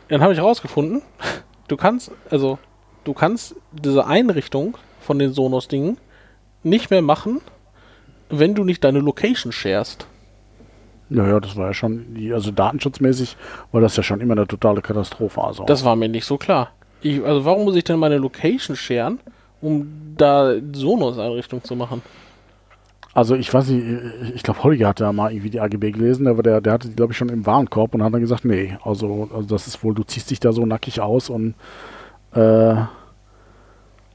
[0.08, 1.02] dann habe ich rausgefunden,
[1.68, 2.58] du kannst, also,
[3.04, 5.98] du kannst diese Einrichtung von den Sonos-Dingen
[6.62, 7.40] nicht mehr machen,
[8.28, 10.06] wenn du nicht deine Location sharest.
[11.08, 13.36] Ja, ja, das war ja schon, also datenschutzmäßig
[13.70, 15.40] war das ja schon immer eine totale Katastrophe.
[15.40, 15.64] Also.
[15.64, 16.72] Das war mir nicht so klar.
[17.00, 19.20] Ich, also warum muss ich denn meine Location sharen,
[19.60, 22.02] um da Sonos-Einrichtung zu machen?
[23.14, 23.84] Also ich weiß nicht,
[24.34, 26.96] ich glaube, Holger hat ja mal irgendwie die AGB gelesen, der, der, der hatte die,
[26.96, 29.94] glaube ich, schon im Warenkorb und hat dann gesagt, nee, also, also das ist wohl,
[29.94, 31.54] du ziehst dich da so nackig aus und
[32.34, 32.74] äh,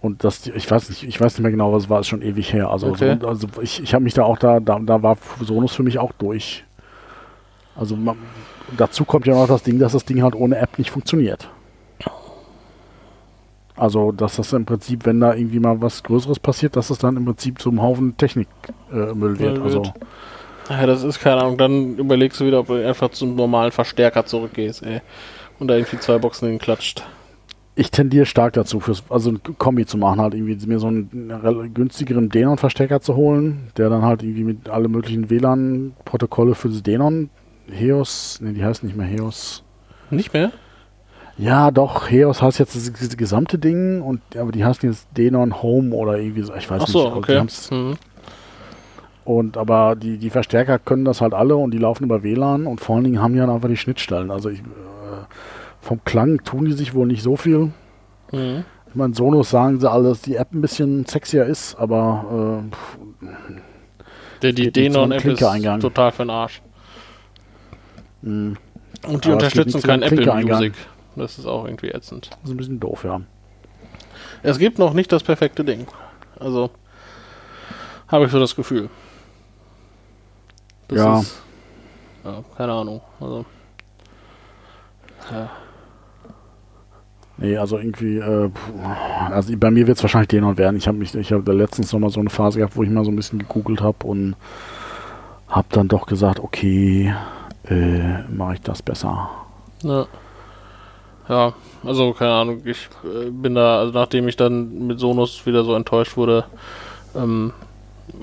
[0.02, 2.54] und das, ich weiß nicht, ich weiß nicht mehr genau, was war, ist schon ewig
[2.54, 2.70] her.
[2.70, 3.18] Also, Okay.
[3.22, 6.00] so, also ich, ich habe mich da auch da, da, da war Sonos für mich
[6.00, 6.64] auch durch.
[7.76, 8.18] Also man,
[8.78, 11.50] dazu kommt ja noch das Ding, dass das Ding halt ohne App nicht funktioniert.
[13.82, 17.18] Also, dass das im Prinzip, wenn da irgendwie mal was Größeres passiert, dass das dann
[17.18, 19.60] im Prinzip zum Haufen Technikmüll äh, wird.
[19.60, 19.94] Also, wird.
[20.70, 21.58] Ja, das ist keine Ahnung.
[21.58, 25.02] Dann überlegst du wieder, ob du einfach zum normalen Verstärker zurückgehst, ey.
[25.58, 27.04] Und da irgendwie zwei Boxen hinklatscht.
[27.74, 31.72] ich tendiere stark dazu, fürs, also ein Kombi zu machen, halt irgendwie mir so einen
[31.74, 37.32] günstigeren Denon-Verstärker zu holen, der dann halt irgendwie mit alle möglichen WLAN-Protokolle für das Denon,
[37.68, 39.64] Heos, ne, die heißt nicht mehr Heos.
[40.12, 40.52] Nicht mehr?
[41.38, 45.62] Ja, doch, Heos heißt jetzt das, das gesamte Ding, und aber die heißen jetzt Denon
[45.64, 47.18] Home oder irgendwie so, ich weiß Ach so, nicht.
[47.18, 47.44] Okay.
[47.72, 47.96] Mhm.
[49.24, 52.82] Und aber die, die Verstärker können das halt alle und die laufen über WLAN und
[52.82, 54.32] vor allen Dingen haben die dann einfach die Schnittstellen.
[54.32, 54.64] Also ich, äh,
[55.80, 57.72] vom Klang tun die sich wohl nicht so viel.
[58.32, 58.66] Mhm.
[58.90, 62.62] Ich meine, Sonos sagen sie alle, dass die App ein bisschen sexier ist, aber
[63.24, 63.28] äh,
[64.42, 65.40] Der, die Denon-App ist
[65.80, 66.62] total für den Arsch.
[68.22, 68.56] mh,
[69.08, 70.44] Und die Aber unterstützen kein Apple.
[70.44, 70.74] Music.
[71.16, 72.30] Das ist auch irgendwie ätzend.
[72.30, 73.22] das ist ein bisschen doof, ja.
[74.44, 75.88] Es gibt noch nicht das perfekte Ding.
[76.40, 76.72] Also
[78.08, 78.90] habe ich so das Gefühl.
[80.88, 81.20] Das Ja.
[81.20, 81.42] Ist,
[82.24, 83.02] ja, keine Ahnung.
[83.20, 83.46] Also
[85.32, 85.50] ja.
[87.38, 88.52] Nee, also irgendwie, äh,
[89.32, 90.78] also bei mir wird es wahrscheinlich Denon werden.
[90.78, 93.04] Ich habe mich, ich habe letztens noch mal so eine Phase gehabt, wo ich mal
[93.04, 94.36] so ein bisschen gegoogelt habe und
[95.48, 97.14] habe dann doch gesagt, okay,
[97.68, 99.30] äh, mache ich das besser.
[99.82, 100.06] Ja.
[101.30, 101.54] Ja,
[101.84, 105.76] also keine Ahnung, ich äh, bin da, also nachdem ich dann mit Sonos wieder so
[105.76, 106.46] enttäuscht wurde,
[107.16, 107.54] ähm,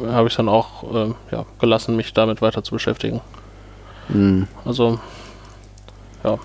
[0.07, 3.21] habe ich dann auch ähm, ja, gelassen, mich damit weiter zu beschäftigen.
[4.09, 4.47] Mhm.
[4.65, 4.99] Also,
[6.25, 6.39] ja.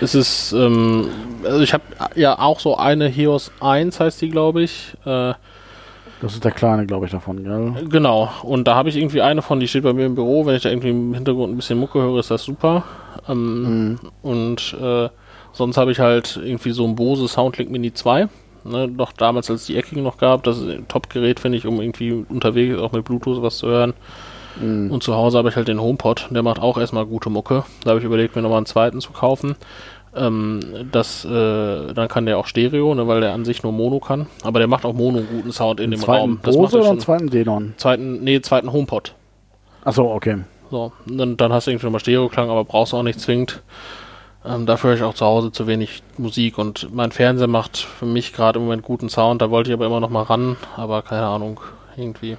[0.00, 1.08] Es ist, ähm,
[1.44, 4.94] also ich habe ja auch so eine Heos 1 heißt die, glaube ich.
[5.04, 5.34] Äh,
[6.20, 7.86] Das ist der kleine, glaube ich, davon, gell?
[7.88, 8.30] genau.
[8.42, 10.46] Und da habe ich irgendwie eine von, die steht bei mir im Büro.
[10.46, 12.84] Wenn ich da irgendwie im Hintergrund ein bisschen Mucke höre, ist das super.
[13.28, 13.98] Ähm, Mhm.
[14.22, 15.08] Und äh,
[15.52, 18.28] sonst habe ich halt irgendwie so ein Bose Soundlink Mini 2.
[18.64, 20.44] Ne, noch damals, als es die eckigen noch gab.
[20.44, 23.94] Das ist ein Top-Gerät, finde ich, um irgendwie unterwegs auch mit Bluetooth was zu hören.
[24.60, 24.90] Mhm.
[24.90, 27.64] Und zu Hause habe ich halt den HomePod, der macht auch erstmal gute Mucke.
[27.82, 29.56] Da habe ich überlegt, mir nochmal einen zweiten zu kaufen.
[30.14, 30.60] Ähm,
[30.92, 34.26] das, äh, dann kann der auch Stereo, ne, weil der an sich nur Mono kann.
[34.44, 36.40] Aber der macht auch Mono guten Sound in Den dem Raum.
[36.42, 37.74] Das Bose er oder den zweiten Denon?
[37.78, 39.14] Zweiten, nee, zweiten HomePod.
[39.84, 40.38] Achso, okay.
[40.70, 43.62] So, dann, dann hast du irgendwie nochmal Stereo-Klang, aber brauchst du auch nicht zwingend.
[44.44, 48.06] Ähm, dafür höre ich auch zu Hause zu wenig Musik und mein Fernseher macht für
[48.06, 49.40] mich gerade im Moment guten Sound.
[49.40, 51.60] Da wollte ich aber immer noch mal ran, aber keine Ahnung,
[51.96, 52.36] irgendwie.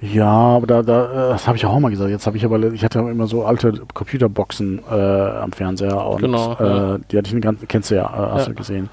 [0.00, 2.10] Ja, aber da, da äh, das habe ich auch mal gesagt.
[2.10, 6.56] Jetzt habe ich aber, ich hatte immer so alte Computerboxen äh, am Fernseher und Genau,
[6.58, 6.98] äh, ja.
[6.98, 8.48] die hatte ich eine ganze, kennst du ja, äh, hast Ja.
[8.48, 8.90] du gesehen.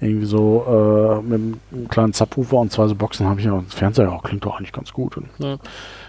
[0.00, 1.40] Irgendwie so äh, mit
[1.72, 3.62] einem kleinen Subwoofer und zwei so Boxen habe ich ja.
[3.64, 5.16] Das Fernseher auch klingt doch eigentlich ganz gut.
[5.16, 5.60] Und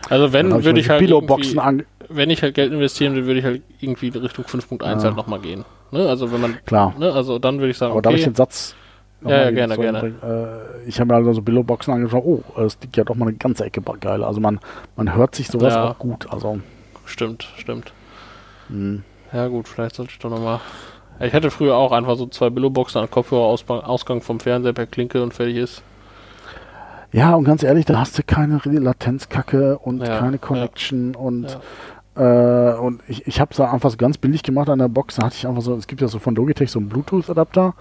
[0.10, 1.84] Also wenn, würde ich die halt Billo-Boxen an.
[2.10, 5.04] Wenn ich halt Geld investieren will, würde ich halt irgendwie in Richtung 5.1 Ja.
[5.04, 5.66] halt nochmal gehen.
[5.92, 6.08] Ne?
[6.08, 6.94] Also wenn man, Klar.
[6.98, 7.12] ne?
[7.12, 8.76] also dann würde ich sagen, Aber da habe ich okay, den Satz.
[9.26, 10.14] Ja, ja, gerne, gerne.
[10.84, 12.24] Äh, ich habe mir also so Billo-Boxen angeschaut.
[12.26, 14.22] Oh, das liegt ja doch mal eine ganze Ecke geil.
[14.24, 14.60] Also man,
[14.98, 15.92] man hört sich sowas Ja.
[15.92, 16.28] auch gut.
[16.30, 16.60] Also,
[17.06, 17.94] stimmt, stimmt.
[18.70, 19.00] mh.
[19.32, 20.60] Ja gut, vielleicht sollte ich doch nochmal.
[21.20, 25.34] Ich hatte früher auch einfach so zwei Billo-Boxen an Kopfhörerausgang vom Fernseher per Klinke und
[25.34, 25.84] fertig ist.
[27.14, 30.38] Ja, und ganz ehrlich, da hast du keine Latenzkacke und Ja, keine ja.
[30.40, 31.58] Connection und
[32.16, 35.16] äh, und ich, ich habe es einfach so ganz billig gemacht an der Box.
[35.16, 37.74] Da hatte ich einfach so, es gibt ja so von Logitech so einen Bluetooth-Adapter,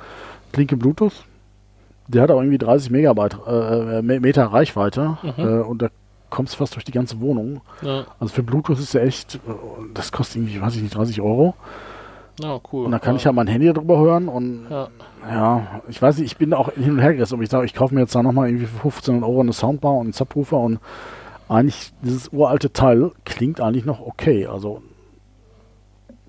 [0.52, 1.24] Klinke Bluetooth.
[2.08, 5.32] Der hat auch irgendwie 30 Megabyte äh, äh, Meter Reichweite Mhm.
[5.38, 5.88] äh, und da
[6.30, 7.60] kommst fast durch die ganze Wohnung.
[7.82, 9.38] Ja, Also für Bluetooth ist der echt, äh,
[9.92, 11.54] das kostet irgendwie, weiß ich nicht, 30 Euro.
[12.40, 12.86] Ja cool.
[12.86, 13.18] Und da kann ja.
[13.18, 14.88] ich ja mein Handy drüber hören und Ja,
[15.28, 17.74] ja, ich weiß nicht, ich bin auch hin und her gerissen, ob ich sage, ich
[17.74, 20.78] kaufe mir jetzt da nochmal irgendwie für 15 Euro eine Soundbar und einen Subwoofer und
[21.48, 24.82] eigentlich, dieses uralte Teil klingt eigentlich noch okay, also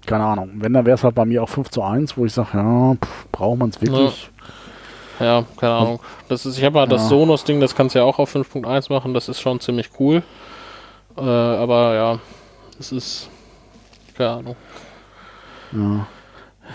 [0.05, 0.51] keine Ahnung.
[0.55, 2.95] Wenn, dann wäre es halt bei mir auch 5 zu 1, wo ich sage, ja,
[2.95, 4.29] pff, braucht man es wirklich?
[5.19, 5.99] ja, keine Ahnung.
[6.27, 7.09] Das ist, ich habe ja das Ja.
[7.09, 10.23] Sonos-Ding, das kannst du ja auch auf 5.1 machen, das ist schon ziemlich cool.
[11.17, 12.19] Äh, aber ja,
[12.79, 13.29] es ist.
[14.17, 14.55] Keine Ahnung.
[15.75, 16.07] Ja.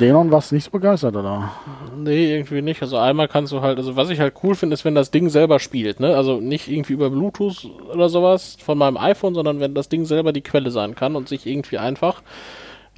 [0.00, 1.50] Denon warst nicht so begeistert, oder?
[1.96, 2.82] Nee, irgendwie nicht.
[2.82, 5.28] Also einmal kannst du halt, also was ich halt cool finde, ist, wenn das Ding
[5.28, 6.14] selber spielt, ne?
[6.14, 10.32] Also nicht irgendwie über Bluetooth oder sowas von meinem iPhone, sondern wenn das Ding selber
[10.32, 12.22] die Quelle sein kann und sich irgendwie einfach.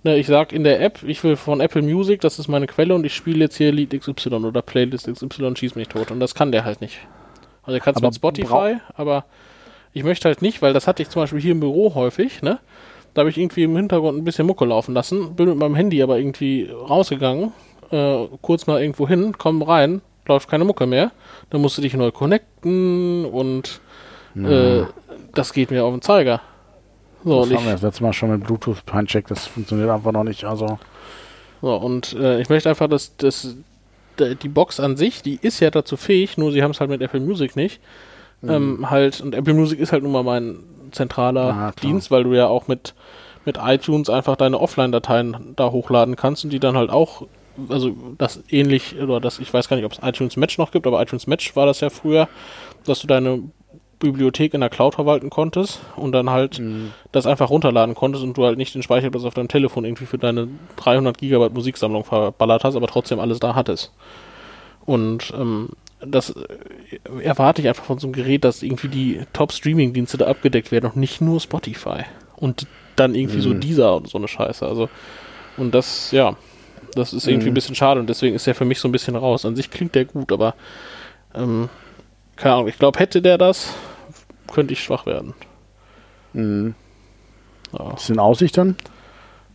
[0.03, 2.95] Ne, ich sag in der App, ich will von Apple Music, das ist meine Quelle
[2.95, 6.11] und ich spiele jetzt hier Lied XY oder Playlist XY, schieß mich tot.
[6.11, 6.99] Und das kann der halt nicht.
[7.63, 9.27] Also er kann es mit Spotify, aber
[9.93, 12.59] ich möchte halt nicht, weil das hatte ich zum Beispiel hier im Büro häufig, ne?
[13.15, 16.03] Da habe ich irgendwie im Hintergrund ein bisschen Mucke laufen lassen, bin mit meinem Handy
[16.03, 17.53] aber irgendwie rausgegangen,
[17.91, 21.11] äh, kurz mal irgendwo hin, komm rein, läuft keine Mucke mehr.
[21.51, 23.81] Dann musst du dich neu connecten und
[24.37, 24.85] äh,
[25.35, 26.41] das geht mir auf den Zeiger.
[27.25, 29.91] So, das und haben wir ich, das letzte Mal schon mit Bluetooth Handcheck, das funktioniert
[29.91, 30.45] einfach noch nicht.
[30.45, 30.79] Also,
[31.61, 33.57] so, und äh, ich möchte einfach, dass, dass
[34.19, 37.01] die Box an sich, die ist ja dazu fähig, nur sie haben es halt mit
[37.01, 37.81] Apple Music nicht.
[38.43, 41.72] Ähm, halt, und Apple Music ist halt nun mal mein zentraler Ah.
[41.82, 42.95] Dienst, weil du ja auch mit,
[43.45, 47.22] mit iTunes einfach deine Offline-Dateien da hochladen kannst und die dann halt auch,
[47.68, 50.86] also das ähnlich, oder das, ich weiß gar nicht, ob es iTunes Match noch gibt,
[50.86, 52.28] aber iTunes Match war das ja früher,
[52.84, 53.43] dass du deine
[53.99, 56.61] Bibliothek in der Cloud verwalten konntest und dann halt
[57.12, 60.16] das einfach runterladen konntest und du halt nicht den Speicherplatz auf deinem Telefon irgendwie für
[60.16, 63.93] deine 300 Gigabyte Musiksammlung verballert hast, aber trotzdem alles da hattest.
[64.86, 65.68] Und ähm,
[66.01, 70.73] das äh, erwarte ich einfach von so einem Gerät, dass irgendwie die Top-Streaming-Dienste da abgedeckt
[70.73, 72.05] werden und nicht nur Spotify.
[72.37, 74.67] Und dann irgendwie so dieser und so eine Scheiße.
[74.67, 74.89] Also,
[75.57, 76.37] und das, ja,
[76.97, 77.53] Das ist irgendwie Mhm.
[77.53, 79.45] ein bisschen schade und deswegen ist er für mich so ein bisschen raus.
[79.45, 80.55] An sich klingt der gut, aber
[81.35, 81.69] ähm,
[82.35, 83.75] keine Ahnung, ich glaube, hätte der das,
[84.53, 85.35] könnte ich schwach werden.
[86.33, 86.75] Mhm.
[87.73, 88.75] Ja, Ist in Aussicht dann?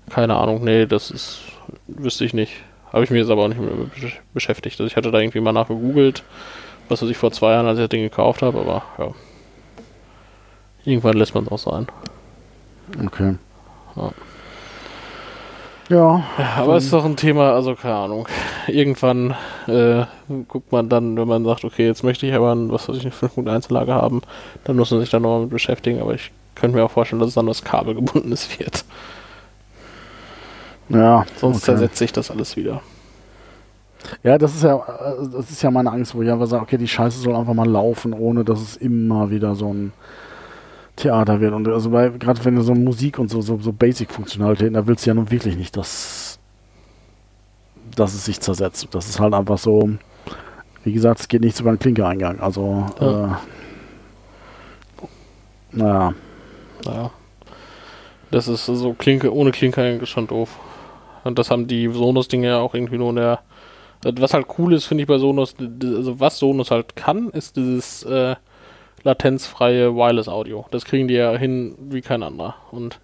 [0.09, 1.39] keine Ahnung, nee, das ist,
[1.87, 2.53] wüsste ich nicht.
[2.95, 4.79] Habe ich mir jetzt aber auch nicht mehr besch- beschäftigt.
[4.79, 6.23] Also ich hatte da irgendwie mal nachgegoogelt,
[6.89, 9.11] was weiß ich vor zwei Jahren, als ich das Ding gekauft habe, aber ja.
[10.85, 11.87] Irgendwann lässt man es auch sein.
[13.05, 13.35] Okay.
[13.97, 14.11] Ja.
[15.89, 18.27] Ja, Ja, aber es ist doch ein Thema, also keine Ahnung.
[18.67, 19.35] Irgendwann
[19.67, 20.05] äh,
[20.47, 23.03] guckt man dann, wenn man sagt, okay, jetzt möchte ich aber ein, was weiß ich,
[23.03, 24.21] eine 5.1 Lage haben,
[24.63, 27.29] dann muss man sich da nochmal mit beschäftigen, aber ich könnte mir auch vorstellen, dass
[27.29, 28.85] es dann was kabelgebundenes wird.
[30.89, 31.25] Ja.
[31.37, 31.65] Sonst okay.
[31.65, 32.81] zersetzt sich das alles wieder.
[34.23, 34.79] Ja, das ist ja,
[35.33, 37.67] das ist ja meine Angst, wo ich einfach sage, okay, die Scheiße soll einfach mal
[37.67, 39.93] laufen, ohne dass es immer wieder so ein
[40.95, 41.53] Theater wird.
[41.53, 45.09] Und also gerade wenn du so Musik und so, so, so Basic-Funktionalitäten, da willst du
[45.09, 46.39] ja nun wirklich nicht, dass,
[47.95, 48.87] dass es sich zersetzt.
[48.91, 49.89] Das ist halt einfach so,
[50.83, 52.39] wie gesagt, es geht nicht über den Klinkereingang.
[52.39, 53.25] Also, Ja.
[53.25, 53.35] äh,
[55.71, 56.13] naja,
[56.85, 57.11] Naja.
[58.31, 60.59] Das ist so Klinke, ohne Klinke eigentlich schon doof.
[61.25, 63.39] Und das haben die Sonos-Dinge ja auch irgendwie nur in der.
[64.03, 68.03] Was halt cool ist, finde ich bei Sonos, also was Sonos halt kann, ist dieses
[68.03, 68.35] äh,
[69.03, 70.65] latenzfreie Wireless-Audio.
[70.69, 72.55] Das kriegen die ja hin wie kein anderer.
[72.71, 72.99] Und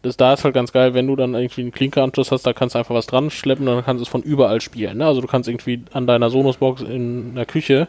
[0.00, 2.74] das da ist halt ganz geil, wenn du dann irgendwie einen Klinkeanschluss hast, da kannst
[2.74, 4.98] du einfach was dran schleppen und dann kannst du es von überall spielen.
[4.98, 5.06] Ne?
[5.06, 7.88] Also du kannst irgendwie an deiner Sonos-Box in der Küche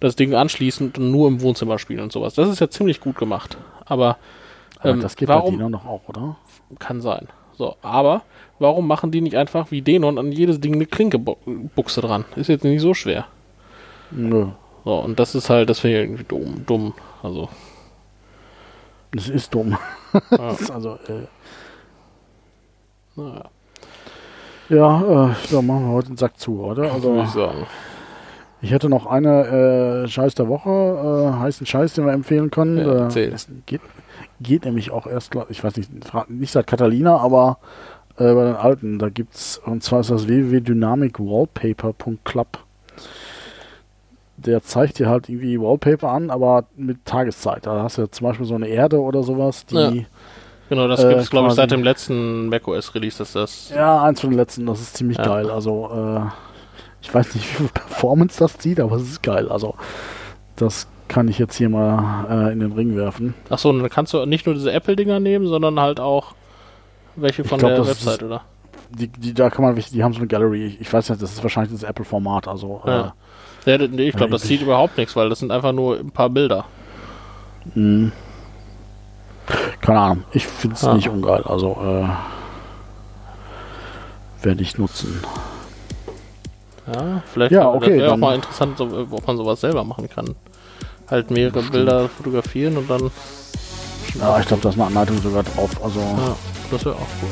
[0.00, 2.34] das Ding anschließen und nur im Wohnzimmer spielen und sowas.
[2.34, 3.56] Das ist ja ziemlich gut gemacht.
[3.86, 4.18] Aber
[4.80, 6.36] aber ähm, das geht bei warum Dino noch auch, oder?
[6.78, 7.28] kann sein.
[7.56, 8.22] So, aber
[8.58, 12.24] warum machen die nicht einfach wie Denon an jedes Ding eine Klinkebuchse dran?
[12.36, 13.26] Ist jetzt nicht so schwer.
[14.10, 14.48] Nö.
[14.84, 16.62] So, und das ist halt, das finde ich irgendwie dumm.
[16.66, 16.92] dumm.
[17.22, 17.48] Also,
[19.12, 19.76] Das ist dumm.
[20.30, 21.26] ja, ist also, äh,
[23.16, 23.44] naja,
[24.68, 26.92] ja, äh, so machen wir heute den Sack zu, oder?
[26.92, 27.66] Also, ich sagen.
[28.62, 32.78] Ich hätte noch eine äh, Scheiß der Woche, äh, heißen Scheiß, den wir empfehlen können.
[32.78, 33.30] Ja, äh,
[33.66, 33.82] geht,
[34.40, 35.90] geht nämlich auch erst, ich weiß nicht,
[36.30, 37.58] nicht seit Catalina, aber
[38.18, 38.98] äh, bei den alten.
[38.98, 42.58] Da gibt's, und zwar ist das www.dynamicwallpaper.club.
[44.36, 47.66] Der zeigt dir halt irgendwie Wallpaper an, aber mit Tageszeit.
[47.66, 49.74] Da hast du ja zum Beispiel so eine Erde oder sowas, die.
[49.76, 49.92] Ja.
[50.70, 53.70] Genau, das Äh, gibt es, glaube ich, seit dem letzten macOS-Release, dass das.
[53.74, 55.24] Ja, eins von den letzten, das ist ziemlich Ja.
[55.24, 55.50] geil.
[55.50, 56.20] Also, äh,
[57.02, 59.48] ich weiß nicht, wie viel Performance das zieht, aber es ist geil.
[59.50, 59.74] Also,
[60.56, 63.34] das kann ich jetzt hier mal äh, in den Ring werfen.
[63.50, 66.34] Achso, und dann kannst du nicht nur diese Apple-Dinger nehmen, sondern halt auch
[67.16, 68.42] welche von glaub, der Website, ist- oder?
[68.90, 70.66] Die, die, da kann man, die haben so eine Gallery.
[70.66, 72.46] Ich, ich weiß nicht, das ist wahrscheinlich das Apple-Format.
[72.48, 73.14] Also, Ja.
[73.66, 76.10] Ja, d- nee, ich glaube, das sieht überhaupt nichts, weil das sind einfach nur ein
[76.10, 76.66] paar Bilder.
[77.74, 78.12] äh, mh.
[79.80, 80.24] keine Ahnung.
[80.32, 80.94] Ich finde es Ah.
[80.94, 81.42] nicht ungeil.
[81.44, 82.08] Also, äh,
[84.44, 85.22] werde ich nutzen.
[86.92, 90.08] Ja, vielleicht Ja, okay, wäre auch mal interessant, so, äh, ob man sowas selber machen
[90.10, 90.34] kann.
[91.10, 93.10] Halt mehrere Bilder fotografieren und dann.
[94.20, 95.70] Ja, ich glaube, da ist eine Anleitung sogar drauf.
[95.82, 96.36] Also, Ja,
[96.70, 97.28] das wäre auch cool.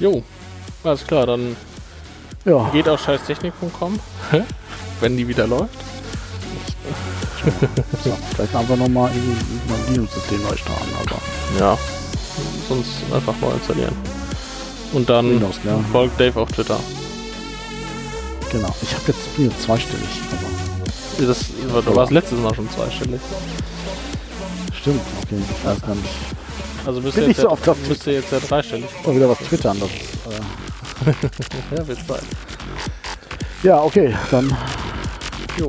[0.00, 0.08] Ja.
[0.10, 0.22] Jo,
[0.84, 1.56] alles klar, dann
[2.44, 2.68] ja.
[2.70, 3.98] geht auf scheißtechnik.com,
[5.00, 5.74] wenn die wieder läuft.
[8.04, 10.88] So, vielleicht einfach nochmal ein Linux-System neu starten.
[10.98, 11.14] Also,
[11.58, 11.78] Ja,
[12.68, 13.94] sonst einfach neu installieren.
[14.92, 15.78] Und dann Windows, ja.
[15.92, 16.78] folgt Dave auf Twitter.
[18.50, 18.74] genau.
[18.82, 20.08] Ich habe jetzt, jetzt zweistellig.
[21.18, 21.44] Aber Das,
[21.84, 23.20] du warst letztes Mal schon zweistellig.
[24.78, 25.36] stimmt, okay.
[25.40, 26.08] Ich weiß gar nicht.
[26.88, 27.74] Also nicht jetzt, so ja,
[28.04, 28.86] du jetzt ja dreistellig.
[29.04, 29.78] Mal wieder was twittern.
[29.78, 32.22] Das, äh, Ja, wird Zeit.
[33.62, 34.16] ja, okay.
[34.30, 34.56] Dann
[35.58, 35.66] Jo.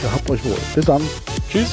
[0.00, 0.56] gehabt euch wohl.
[0.74, 1.02] Bis dann.
[1.52, 1.68] Tschüss.